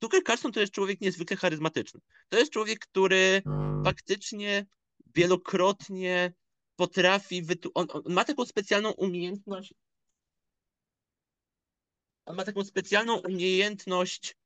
Tucker 0.00 0.22
Carlson 0.22 0.52
to 0.52 0.60
jest 0.60 0.72
człowiek 0.72 1.00
niezwykle 1.00 1.36
charyzmatyczny. 1.36 2.00
To 2.28 2.38
jest 2.38 2.52
człowiek, 2.52 2.78
który 2.78 3.42
faktycznie 3.84 4.66
wielokrotnie 5.14 6.32
potrafi, 6.76 7.42
wytu- 7.42 7.70
on, 7.74 7.86
on 7.90 8.12
ma 8.12 8.24
taką 8.24 8.44
specjalną 8.44 8.90
umiejętność, 8.92 9.74
on 12.26 12.36
ma 12.36 12.44
taką 12.44 12.64
specjalną 12.64 13.16
umiejętność 13.16 14.36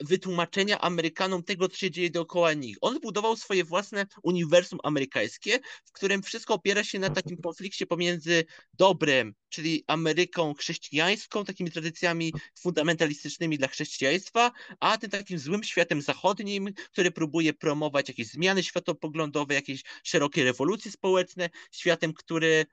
wytłumaczenia 0.00 0.80
Amerykanom 0.80 1.42
tego, 1.42 1.68
co 1.68 1.76
się 1.76 1.90
dzieje 1.90 2.10
dookoła 2.10 2.52
nich. 2.52 2.76
On 2.80 2.96
zbudował 2.96 3.36
swoje 3.36 3.64
własne 3.64 4.06
uniwersum 4.22 4.78
amerykańskie, 4.82 5.58
w 5.84 5.92
którym 5.92 6.22
wszystko 6.22 6.54
opiera 6.54 6.84
się 6.84 6.98
na 6.98 7.10
takim 7.10 7.36
konflikcie 7.36 7.86
pomiędzy 7.86 8.44
dobrem, 8.74 9.34
czyli 9.48 9.84
Ameryką 9.86 10.54
chrześcijańską, 10.54 11.44
takimi 11.44 11.70
tradycjami 11.70 12.32
fundamentalistycznymi 12.60 13.58
dla 13.58 13.68
chrześcijaństwa, 13.68 14.52
a 14.80 14.98
tym 14.98 15.10
takim 15.10 15.38
złym 15.38 15.64
światem 15.64 16.02
zachodnim, 16.02 16.72
który 16.92 17.10
próbuje 17.10 17.52
promować 17.54 18.08
jakieś 18.08 18.26
zmiany 18.26 18.62
światopoglądowe, 18.62 19.54
jakieś 19.54 19.82
szerokie 20.04 20.44
rewolucje 20.44 20.90
społeczne, 20.90 21.50
światem, 21.70 22.12
który 22.12 22.66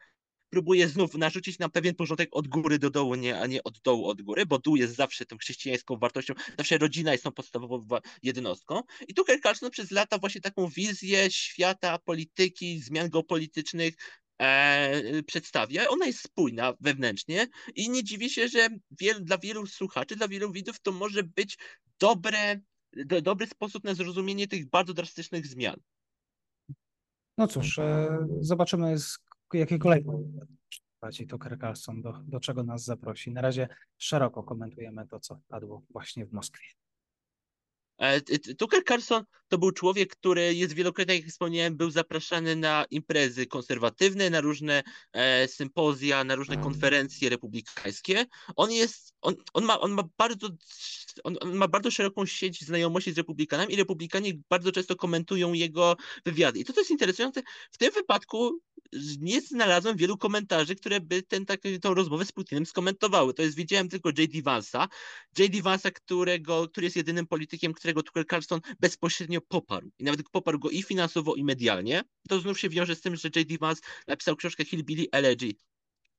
próbuje 0.53 0.87
znów 0.87 1.15
narzucić 1.15 1.59
nam 1.59 1.71
pewien 1.71 1.95
porządek 1.95 2.29
od 2.31 2.47
góry 2.47 2.79
do 2.79 2.89
dołu, 2.89 3.15
nie, 3.15 3.39
a 3.39 3.47
nie 3.47 3.63
od 3.63 3.79
dołu 3.79 4.07
od 4.07 4.21
góry, 4.21 4.45
bo 4.45 4.59
dół 4.59 4.75
jest 4.75 4.95
zawsze 4.95 5.25
tą 5.25 5.37
chrześcijańską 5.37 5.97
wartością, 5.97 6.33
zawsze 6.57 6.77
rodzina 6.77 7.11
jest 7.11 7.23
tą 7.23 7.31
podstawową 7.31 7.99
jednostką. 8.23 8.81
I 9.07 9.13
Tucker 9.13 9.41
Carlson 9.41 9.71
przez 9.71 9.91
lata 9.91 10.17
właśnie 10.17 10.41
taką 10.41 10.67
wizję 10.67 11.31
świata, 11.31 11.99
polityki, 11.99 12.79
zmian 12.79 13.09
geopolitycznych 13.09 13.93
e, 14.41 15.23
przedstawia. 15.23 15.87
Ona 15.87 16.05
jest 16.05 16.19
spójna 16.19 16.73
wewnętrznie 16.79 17.47
i 17.75 17.89
nie 17.89 18.03
dziwi 18.03 18.29
się, 18.29 18.47
że 18.47 18.69
wiel, 18.99 19.23
dla 19.23 19.37
wielu 19.37 19.67
słuchaczy, 19.67 20.15
dla 20.15 20.27
wielu 20.27 20.51
widzów 20.51 20.79
to 20.79 20.91
może 20.91 21.23
być 21.23 21.57
dobre, 21.99 22.59
do, 23.05 23.21
dobry 23.21 23.47
sposób 23.47 23.83
na 23.83 23.93
zrozumienie 23.93 24.47
tych 24.47 24.69
bardzo 24.69 24.93
drastycznych 24.93 25.47
zmian. 25.47 25.79
No 27.37 27.47
cóż, 27.47 27.79
e, 27.79 28.17
zobaczymy, 28.39 28.95
z 29.53 29.59
jakiej 29.59 29.79
kolejnej 29.79 30.15
bardziej 31.01 31.27
Tucker 31.27 31.59
Carlson, 31.59 32.01
do, 32.01 32.13
do 32.27 32.39
czego 32.39 32.63
nas 32.63 32.83
zaprosi. 32.83 33.31
Na 33.31 33.41
razie 33.41 33.67
szeroko 33.97 34.43
komentujemy 34.43 35.07
to, 35.07 35.19
co 35.19 35.39
padło 35.47 35.83
właśnie 35.89 36.25
w 36.25 36.33
Moskwie. 36.33 36.67
E, 37.97 38.21
Tucker 38.55 38.83
Carlson 38.83 39.23
to 39.47 39.57
był 39.57 39.71
człowiek, 39.71 40.15
który 40.15 40.55
jest 40.55 40.73
wielokrotnie, 40.73 41.15
jak 41.15 41.25
wspomniałem, 41.25 41.77
był 41.77 41.91
zapraszany 41.91 42.55
na 42.55 42.85
imprezy 42.89 43.45
konserwatywne, 43.45 44.29
na 44.29 44.41
różne 44.41 44.83
e, 45.13 45.47
sympozja, 45.47 46.23
na 46.23 46.35
różne 46.35 46.57
konferencje 46.57 47.29
republikańskie. 47.29 48.25
On 48.55 48.71
jest, 48.71 49.13
on, 49.21 49.35
on, 49.53 49.65
ma, 49.65 49.79
on, 49.79 49.91
ma 49.91 50.03
bardzo, 50.17 50.49
on, 51.23 51.37
on 51.41 51.55
ma 51.55 51.67
bardzo 51.67 51.91
szeroką 51.91 52.25
sieć 52.25 52.61
znajomości 52.61 53.13
z 53.13 53.17
republikanami 53.17 53.73
i 53.73 53.77
republikanie 53.77 54.33
bardzo 54.49 54.71
często 54.71 54.95
komentują 54.95 55.53
jego 55.53 55.95
wywiady. 56.25 56.59
I 56.59 56.65
to, 56.65 56.73
co 56.73 56.81
jest 56.81 56.91
interesujące, 56.91 57.41
w 57.71 57.77
tym 57.77 57.91
wypadku 57.91 58.59
nie 59.19 59.41
znalazłem 59.41 59.97
wielu 59.97 60.17
komentarzy, 60.17 60.75
które 60.75 61.01
by 61.01 61.23
ten, 61.23 61.45
tak, 61.45 61.61
tą 61.81 61.93
rozmowę 61.93 62.25
z 62.25 62.31
Putinem 62.31 62.65
skomentowały. 62.65 63.33
To 63.33 63.41
jest, 63.41 63.57
widziałem 63.57 63.89
tylko 63.89 64.09
J.D. 64.09 64.41
Vance'a. 64.41 64.87
J.D. 65.37 65.57
Vance'a, 65.61 65.91
którego, 65.91 66.67
który 66.67 66.85
jest 66.85 66.95
jedynym 66.95 67.27
politykiem, 67.27 67.73
którego 67.73 68.03
Tucker 68.03 68.25
Carlson 68.27 68.59
bezpośrednio 68.79 69.41
poparł. 69.41 69.89
I 69.99 70.03
nawet 70.03 70.29
poparł 70.29 70.59
go 70.59 70.69
i 70.69 70.83
finansowo, 70.83 71.35
i 71.35 71.43
medialnie. 71.43 72.03
To 72.29 72.39
znów 72.39 72.59
się 72.59 72.69
wiąże 72.69 72.95
z 72.95 73.01
tym, 73.01 73.15
że 73.15 73.29
J.D. 73.35 73.57
Vance 73.57 73.81
napisał 74.07 74.35
książkę 74.35 74.65
Hillbilly 74.65 75.05
Elegy, 75.11 75.53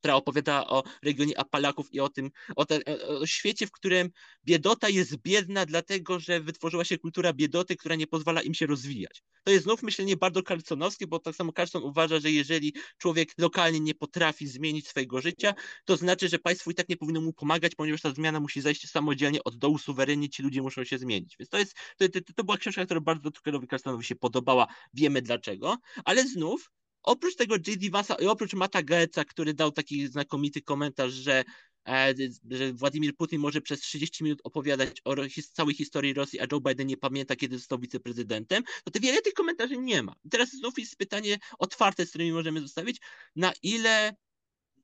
która 0.05 0.15
opowiada 0.15 0.67
o 0.67 0.83
regionie 1.03 1.39
Apalaków 1.39 1.95
i 1.95 2.01
o 2.01 2.09
tym, 2.09 2.31
o, 2.57 2.65
te, 2.65 2.81
o, 3.09 3.27
świecie, 3.27 3.67
w 3.67 3.71
którym 3.71 4.11
biedota 4.45 4.89
jest 4.89 5.17
biedna, 5.17 5.67
dlatego 5.67 6.21
że 6.21 6.41
wytworzyła 6.41 6.85
się 6.85 6.99
kultura 6.99 7.33
biedoty, 7.33 7.77
która 7.77 7.95
nie 7.95 8.07
pozwala 8.07 8.43
im 8.43 8.55
się 8.55 8.67
rozwijać. 8.67 9.23
To 9.45 9.51
jest 9.51 9.65
znów 9.65 9.83
myślenie 9.83 10.17
bardzo 10.17 10.43
Carlsonowskie, 10.43 11.07
bo 11.07 11.19
tak 11.19 11.37
samo 11.37 11.53
Carlson 11.53 11.83
uważa, 11.83 12.21
że 12.21 12.31
jeżeli 12.31 12.75
człowiek 12.99 13.33
lokalnie 13.39 13.81
nie 13.81 13.95
potrafi 13.95 14.47
zmienić 14.47 14.89
swojego 14.89 15.21
życia, 15.21 15.55
to 15.85 15.97
znaczy, 15.97 16.29
że 16.29 16.39
państwo 16.39 16.71
i 16.71 16.75
tak 16.75 16.89
nie 16.89 16.97
powinno 16.97 17.21
mu 17.21 17.33
pomagać, 17.33 17.75
ponieważ 17.75 18.01
ta 18.01 18.11
zmiana 18.11 18.41
musi 18.41 18.61
zajść 18.61 18.91
samodzielnie 18.91 19.45
od 19.45 19.57
dołu, 19.57 19.79
suwerennie 19.79 20.29
ci 20.29 20.43
ludzie 20.43 20.63
muszą 20.63 20.85
się 20.85 20.99
zmienić. 20.99 21.37
Więc 21.39 21.49
to 21.49 21.59
jest, 21.59 21.75
to, 21.97 22.09
to, 22.09 22.21
to 22.37 22.45
była 22.45 22.57
książka, 22.57 22.85
która 22.85 23.01
bardzo 23.01 23.31
Tuckerowi 23.31 23.67
Carlsonowi 23.69 24.05
się 24.05 24.17
podobała, 24.17 24.67
wiemy 24.95 25.23
dlaczego, 25.23 25.79
ale 26.05 26.29
znów 26.29 26.71
Oprócz 27.05 27.37
tego 27.37 27.55
J.D. 27.55 27.91
Vansa 27.91 28.15
i 28.15 28.27
oprócz 28.27 28.55
Mata 28.55 28.83
który 29.29 29.55
dał 29.55 29.73
taki 29.73 30.07
znakomity 30.07 30.63
komentarz, 30.63 31.13
że, 31.13 31.45
e, 31.89 32.15
że 32.51 32.73
Władimir 32.73 33.17
Putin 33.17 33.41
może 33.41 33.61
przez 33.61 33.81
30 33.81 34.25
minut 34.25 34.41
opowiadać 34.45 35.01
o 35.05 35.15
całej 35.53 35.75
historii 35.75 36.15
Rosji, 36.15 36.41
a 36.41 36.47
Joe 36.53 36.61
Biden 36.61 36.87
nie 36.87 36.97
pamięta, 36.97 37.37
kiedy 37.37 37.59
został 37.59 37.79
wiceprezydentem, 37.79 38.63
to 38.85 38.91
te 38.91 39.01
wiele 39.01 39.23
tych 39.23 39.35
komentarzy 39.35 39.79
nie 39.79 40.03
ma. 40.03 40.15
Teraz 40.31 40.51
znów 40.51 40.79
jest 40.79 40.97
pytanie 40.97 41.39
otwarte, 41.59 42.07
z 42.07 42.09
którymi 42.09 42.33
możemy 42.33 42.61
zostawić, 42.61 43.01
na 43.37 43.53
ile 43.63 44.17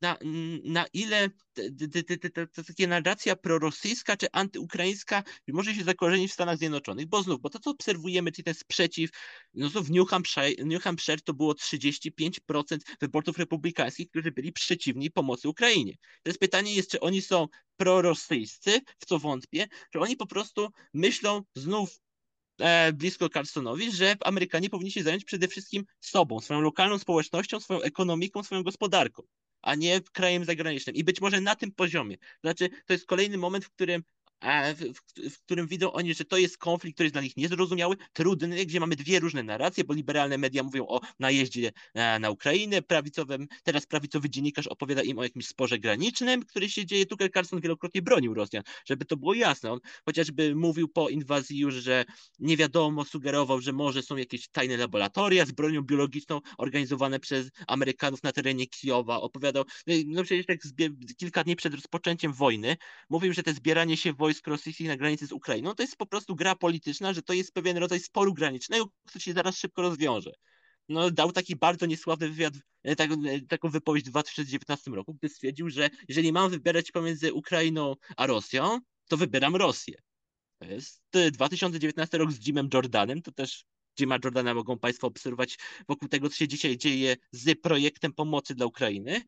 na, 0.01 0.19
na 0.65 0.87
ile 0.93 1.31
ta 2.35 2.63
taka 2.63 2.87
narracja 2.89 3.37
prorosyjska 3.37 4.17
czy 4.17 4.27
antyukraińska 4.33 5.23
może 5.49 5.75
się 5.75 5.85
zakorzenić 5.85 6.31
w 6.31 6.35
Stanach 6.35 6.59
Zjednoczonych, 6.59 7.07
bo 7.07 7.23
znów, 7.23 7.41
bo 7.41 7.51
to 7.51 7.59
co 7.59 7.71
obserwujemy, 7.71 8.33
czyli 8.33 8.45
ten 8.45 8.55
sprzeciw, 8.55 9.11
no 9.55 9.71
to 9.71 9.83
w 9.83 9.91
New 9.91 10.09
Hampshire, 10.09 10.67
New 10.67 10.83
Hampshire 10.83 11.21
to 11.21 11.35
było 11.35 11.53
35% 11.53 12.79
wyborców 13.01 13.39
republikańskich, 13.39 14.11
którzy 14.11 14.31
byli 14.31 14.53
przeciwni 14.53 15.11
pomocy 15.11 15.49
Ukrainie. 15.49 15.95
Teraz 16.23 16.39
pytanie 16.39 16.75
jest, 16.75 16.91
czy 16.91 17.01
oni 17.01 17.23
są 17.23 17.47
prorosyjscy, 17.77 18.81
w 18.99 19.07
co 19.07 19.19
wątpię, 19.19 19.69
czy 19.93 20.01
oni 20.01 20.17
po 20.17 20.27
prostu 20.27 20.69
myślą 20.95 21.43
znów 21.55 22.01
e, 22.59 22.93
blisko 22.93 23.29
Carsonowi, 23.29 23.93
że 23.93 24.17
Amerykanie 24.21 24.71
powinni 24.71 24.91
się 24.91 25.03
zająć 25.03 25.25
przede 25.25 25.49
wszystkim 25.49 25.85
sobą, 26.01 26.41
swoją 26.41 26.61
lokalną 26.61 26.99
społecznością, 26.99 27.61
swoją 27.61 27.81
ekonomiką, 27.81 28.43
swoją 28.43 28.63
gospodarką 28.63 29.23
a 29.62 29.75
nie 29.75 30.01
krajem 30.01 30.44
zagranicznym. 30.44 30.96
I 30.96 31.05
być 31.05 31.20
może 31.20 31.40
na 31.40 31.57
tym 31.57 31.73
poziomie. 31.73 32.16
Znaczy, 32.40 32.68
to 32.87 32.92
jest 32.92 33.07
kolejny 33.07 33.38
moment, 33.38 33.64
w 33.64 33.70
którym 33.70 34.03
w, 35.31 35.42
którym 35.44 35.66
widzą 35.66 35.92
oni, 35.92 36.14
że 36.14 36.24
to 36.24 36.37
jest 36.37 36.59
konflikt, 36.59 36.96
który 36.96 37.05
jest 37.05 37.14
dla 37.14 37.22
nich 37.22 37.37
niezrozumiały, 37.37 37.96
trudny, 38.12 38.66
gdzie 38.66 38.81
mamy 38.81 38.96
dwie 38.96 39.20
różne 39.20 39.42
narracje, 39.42 39.85
bo 39.85 39.94
liberalne 39.94 40.38
media 40.38 40.62
mówią 40.62 40.87
o 40.87 41.00
najeździe 41.18 41.72
na, 41.94 42.18
na 42.18 42.31
Ukrainę, 42.31 42.83
prawicowym, 42.83 43.46
teraz 43.62 43.87
prawicowy 43.87 44.31
dziennikarz 44.31 44.66
opowiada 44.66 45.03
im 45.03 45.18
o 45.18 45.22
jakimś 45.22 45.46
sporze 45.46 45.79
granicznym, 45.79 46.44
który 46.44 46.70
się 46.70 46.87
dzieje. 46.87 47.07
Tucker 47.07 47.31
Carlson 47.33 47.61
wielokrotnie 47.61 48.03
bronił 48.03 48.35
Rosjan, 48.35 48.62
żeby 48.87 49.05
to 49.05 49.16
było 49.16 49.35
jasne. 49.35 49.72
On 49.72 49.79
chociażby 50.05 50.55
mówił 50.55 50.88
po 50.88 51.09
inwazji 51.09 51.59
już, 51.59 51.74
że 51.74 52.05
nie 52.38 52.57
wiadomo, 52.57 53.05
sugerował, 53.05 53.61
że 53.61 53.72
może 53.72 54.03
są 54.03 54.16
jakieś 54.16 54.48
tajne 54.48 54.76
laboratoria 54.76 55.46
z 55.46 55.53
bronią 55.53 55.83
biologiczną 55.83 56.40
organizowane 56.59 57.20
przez 57.20 57.50
Amerykanów 57.66 58.22
na 58.22 58.33
terenie 58.33 58.66
Kijowa. 58.66 59.20
Opowiadał, 59.20 59.64
no, 59.87 59.94
no 60.07 60.24
przecież 60.24 60.46
tak 60.46 60.59
kilka 61.18 61.44
dni 61.44 61.57
przed 61.57 61.74
rozpoczęciem 61.74 62.33
wojny, 62.33 62.76
mówił, 63.11 63.33
że 63.33 63.42
te 63.42 63.55
zbieranie 63.55 63.96
się 63.96 64.12
wojsk 64.12 64.30
wojsk 64.31 64.47
rosyjskich 64.47 64.88
na 64.88 64.97
granicy 64.97 65.27
z 65.27 65.33
Ukrainą, 65.33 65.75
to 65.75 65.83
jest 65.83 65.97
po 65.97 66.07
prostu 66.07 66.37
gra 66.37 66.55
polityczna, 66.55 67.12
że 67.12 67.23
to 67.23 67.33
jest 67.33 67.53
pewien 67.53 67.77
rodzaj 67.77 68.01
sporu 68.01 68.35
granicznego, 68.35 68.88
który 69.07 69.23
się 69.23 69.33
zaraz 69.33 69.57
szybko 69.57 69.83
rozwiąże. 69.83 70.33
No, 70.88 71.11
dał 71.11 71.33
taki 71.33 71.57
bardzo 71.57 71.87
niesławny 71.87 72.29
wywiad, 72.29 72.55
e, 72.83 72.97
tak, 72.97 73.11
e, 73.12 73.40
taką 73.49 73.69
wypowiedź 73.69 74.05
w 74.05 74.11
2019 74.11 74.90
roku, 74.90 75.14
gdy 75.14 75.29
stwierdził, 75.29 75.71
że 75.71 75.90
jeżeli 76.09 76.33
mam 76.33 76.51
wybierać 76.51 76.93
pomiędzy 76.93 77.33
Ukrainą 77.33 77.95
a 78.16 78.27
Rosją, 78.27 78.81
to 79.09 79.16
wybieram 79.16 79.57
Rosję. 79.57 79.95
To 81.11 81.19
jest 81.19 81.35
2019 81.35 82.16
e, 82.16 82.19
rok 82.19 82.33
z 82.33 82.47
Jimem 82.47 82.69
Jordanem, 82.75 83.23
to 83.23 83.33
też 83.33 83.64
Jima 84.01 84.19
Jordana 84.25 84.55
mogą 84.55 84.79
Państwo 84.79 85.07
obserwować 85.07 85.59
wokół 85.88 86.09
tego, 86.09 86.29
co 86.29 86.37
się 86.37 86.49
dzisiaj 86.49 86.77
dzieje 86.77 87.16
z 87.33 87.61
projektem 87.61 88.12
pomocy 88.12 88.55
dla 88.55 88.66
Ukrainy 88.66 89.23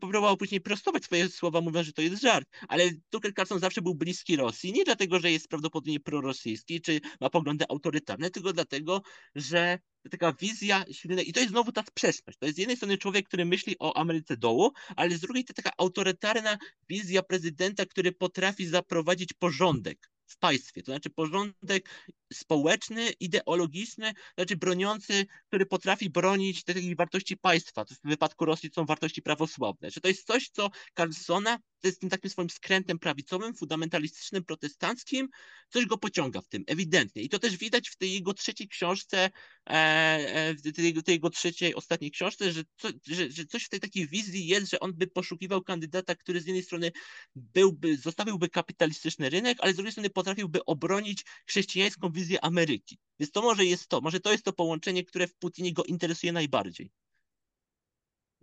próbował 0.00 0.36
później 0.36 0.60
prostować 0.60 1.04
swoje 1.04 1.28
słowa, 1.28 1.60
mówiąc, 1.60 1.86
że 1.86 1.92
to 1.92 2.02
jest 2.02 2.22
żart. 2.22 2.48
Ale 2.68 2.90
Tucker 3.10 3.34
Carlson 3.34 3.60
zawsze 3.60 3.82
był 3.82 3.94
bliski 3.94 4.36
Rosji, 4.36 4.72
nie 4.72 4.84
dlatego, 4.84 5.20
że 5.20 5.30
jest 5.30 5.48
prawdopodobnie 5.48 6.00
prorosyjski, 6.00 6.80
czy 6.80 7.00
ma 7.20 7.30
poglądy 7.30 7.64
autorytarne, 7.68 8.30
tylko 8.30 8.52
dlatego, 8.52 9.02
że 9.34 9.78
taka 10.10 10.32
wizja 10.32 10.84
silnej, 10.92 11.28
i 11.28 11.32
to 11.32 11.40
jest 11.40 11.52
znowu 11.52 11.72
ta 11.72 11.82
sprzeczność. 11.82 12.38
To 12.38 12.46
jest 12.46 12.56
z 12.56 12.58
jednej 12.58 12.76
strony 12.76 12.98
człowiek, 12.98 13.28
który 13.28 13.44
myśli 13.44 13.76
o 13.78 13.96
Ameryce 13.96 14.36
dołu, 14.36 14.72
ale 14.96 15.16
z 15.16 15.20
drugiej 15.20 15.44
to 15.44 15.54
taka 15.54 15.70
autorytarna 15.78 16.58
wizja 16.88 17.22
prezydenta, 17.22 17.86
który 17.86 18.12
potrafi 18.12 18.66
zaprowadzić 18.66 19.32
porządek 19.32 20.10
w 20.28 20.38
państwie, 20.38 20.82
to 20.82 20.92
znaczy 20.92 21.10
porządek 21.10 21.88
społeczny, 22.32 23.10
ideologiczny, 23.10 24.14
to 24.14 24.42
znaczy 24.42 24.56
broniący, 24.56 25.26
który 25.46 25.66
potrafi 25.66 26.10
bronić 26.10 26.64
takich 26.64 26.96
wartości 26.96 27.36
państwa. 27.36 27.84
To 27.84 27.94
w 27.94 27.98
wypadku 28.04 28.44
Rosji 28.44 28.70
są 28.74 28.84
wartości 28.84 29.22
prawosławne. 29.22 29.90
Czy 29.90 30.00
to 30.00 30.08
jest 30.08 30.26
coś, 30.26 30.48
co 30.48 30.70
Carlsona 30.96 31.58
jest 31.86 32.00
tym 32.00 32.10
takim 32.10 32.30
swoim 32.30 32.50
skrętem 32.50 32.98
prawicowym, 32.98 33.54
fundamentalistycznym, 33.54 34.44
protestanckim, 34.44 35.28
coś 35.68 35.86
go 35.86 35.98
pociąga 35.98 36.40
w 36.40 36.48
tym, 36.48 36.64
ewidentnie. 36.66 37.22
I 37.22 37.28
to 37.28 37.38
też 37.38 37.56
widać 37.56 37.88
w 37.88 37.96
tej 37.96 38.12
jego 38.12 38.34
trzeciej 38.34 38.68
książce, 38.68 39.30
e, 39.66 39.70
e, 39.70 40.54
w 40.54 41.02
tej 41.04 41.14
jego 41.14 41.30
trzeciej, 41.30 41.74
ostatniej 41.74 42.10
książce, 42.10 42.52
że, 42.52 42.62
co, 42.76 42.88
że, 43.06 43.30
że 43.30 43.44
coś 43.44 43.64
w 43.64 43.68
tej 43.68 43.80
takiej 43.80 44.08
wizji 44.08 44.46
jest, 44.46 44.70
że 44.70 44.80
on 44.80 44.94
by 44.94 45.06
poszukiwał 45.06 45.62
kandydata, 45.62 46.14
który 46.14 46.40
z 46.40 46.46
jednej 46.46 46.62
strony 46.62 46.92
byłby, 47.34 47.96
zostawiłby 47.96 48.48
kapitalistyczny 48.48 49.30
rynek, 49.30 49.58
ale 49.60 49.72
z 49.72 49.76
drugiej 49.76 49.92
strony 49.92 50.10
potrafiłby 50.10 50.64
obronić 50.64 51.24
chrześcijańską 51.46 52.12
wizję 52.12 52.44
Ameryki. 52.44 52.98
Więc 53.20 53.32
to 53.32 53.42
może 53.42 53.64
jest 53.64 53.88
to, 53.88 54.00
może 54.00 54.20
to 54.20 54.32
jest 54.32 54.44
to 54.44 54.52
połączenie, 54.52 55.04
które 55.04 55.26
w 55.26 55.34
Putinie 55.34 55.72
go 55.72 55.84
interesuje 55.84 56.32
najbardziej. 56.32 56.90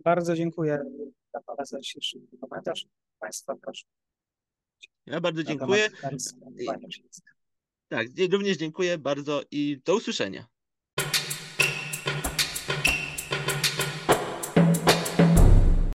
Bardzo 0.04 0.34
dziękuję 0.34 0.78
za 1.64 1.80
dzisiejszy 1.80 2.20
komentarz. 2.40 2.86
Państwa 3.18 3.54
proszę. 3.62 3.86
Ja 5.06 5.20
bardzo 5.20 5.44
dziękuję. 5.44 5.88
Tak, 7.88 8.06
również 8.32 8.56
dziękuję 8.56 8.98
bardzo 8.98 9.42
i 9.50 9.80
do 9.84 9.96
usłyszenia. 9.96 10.46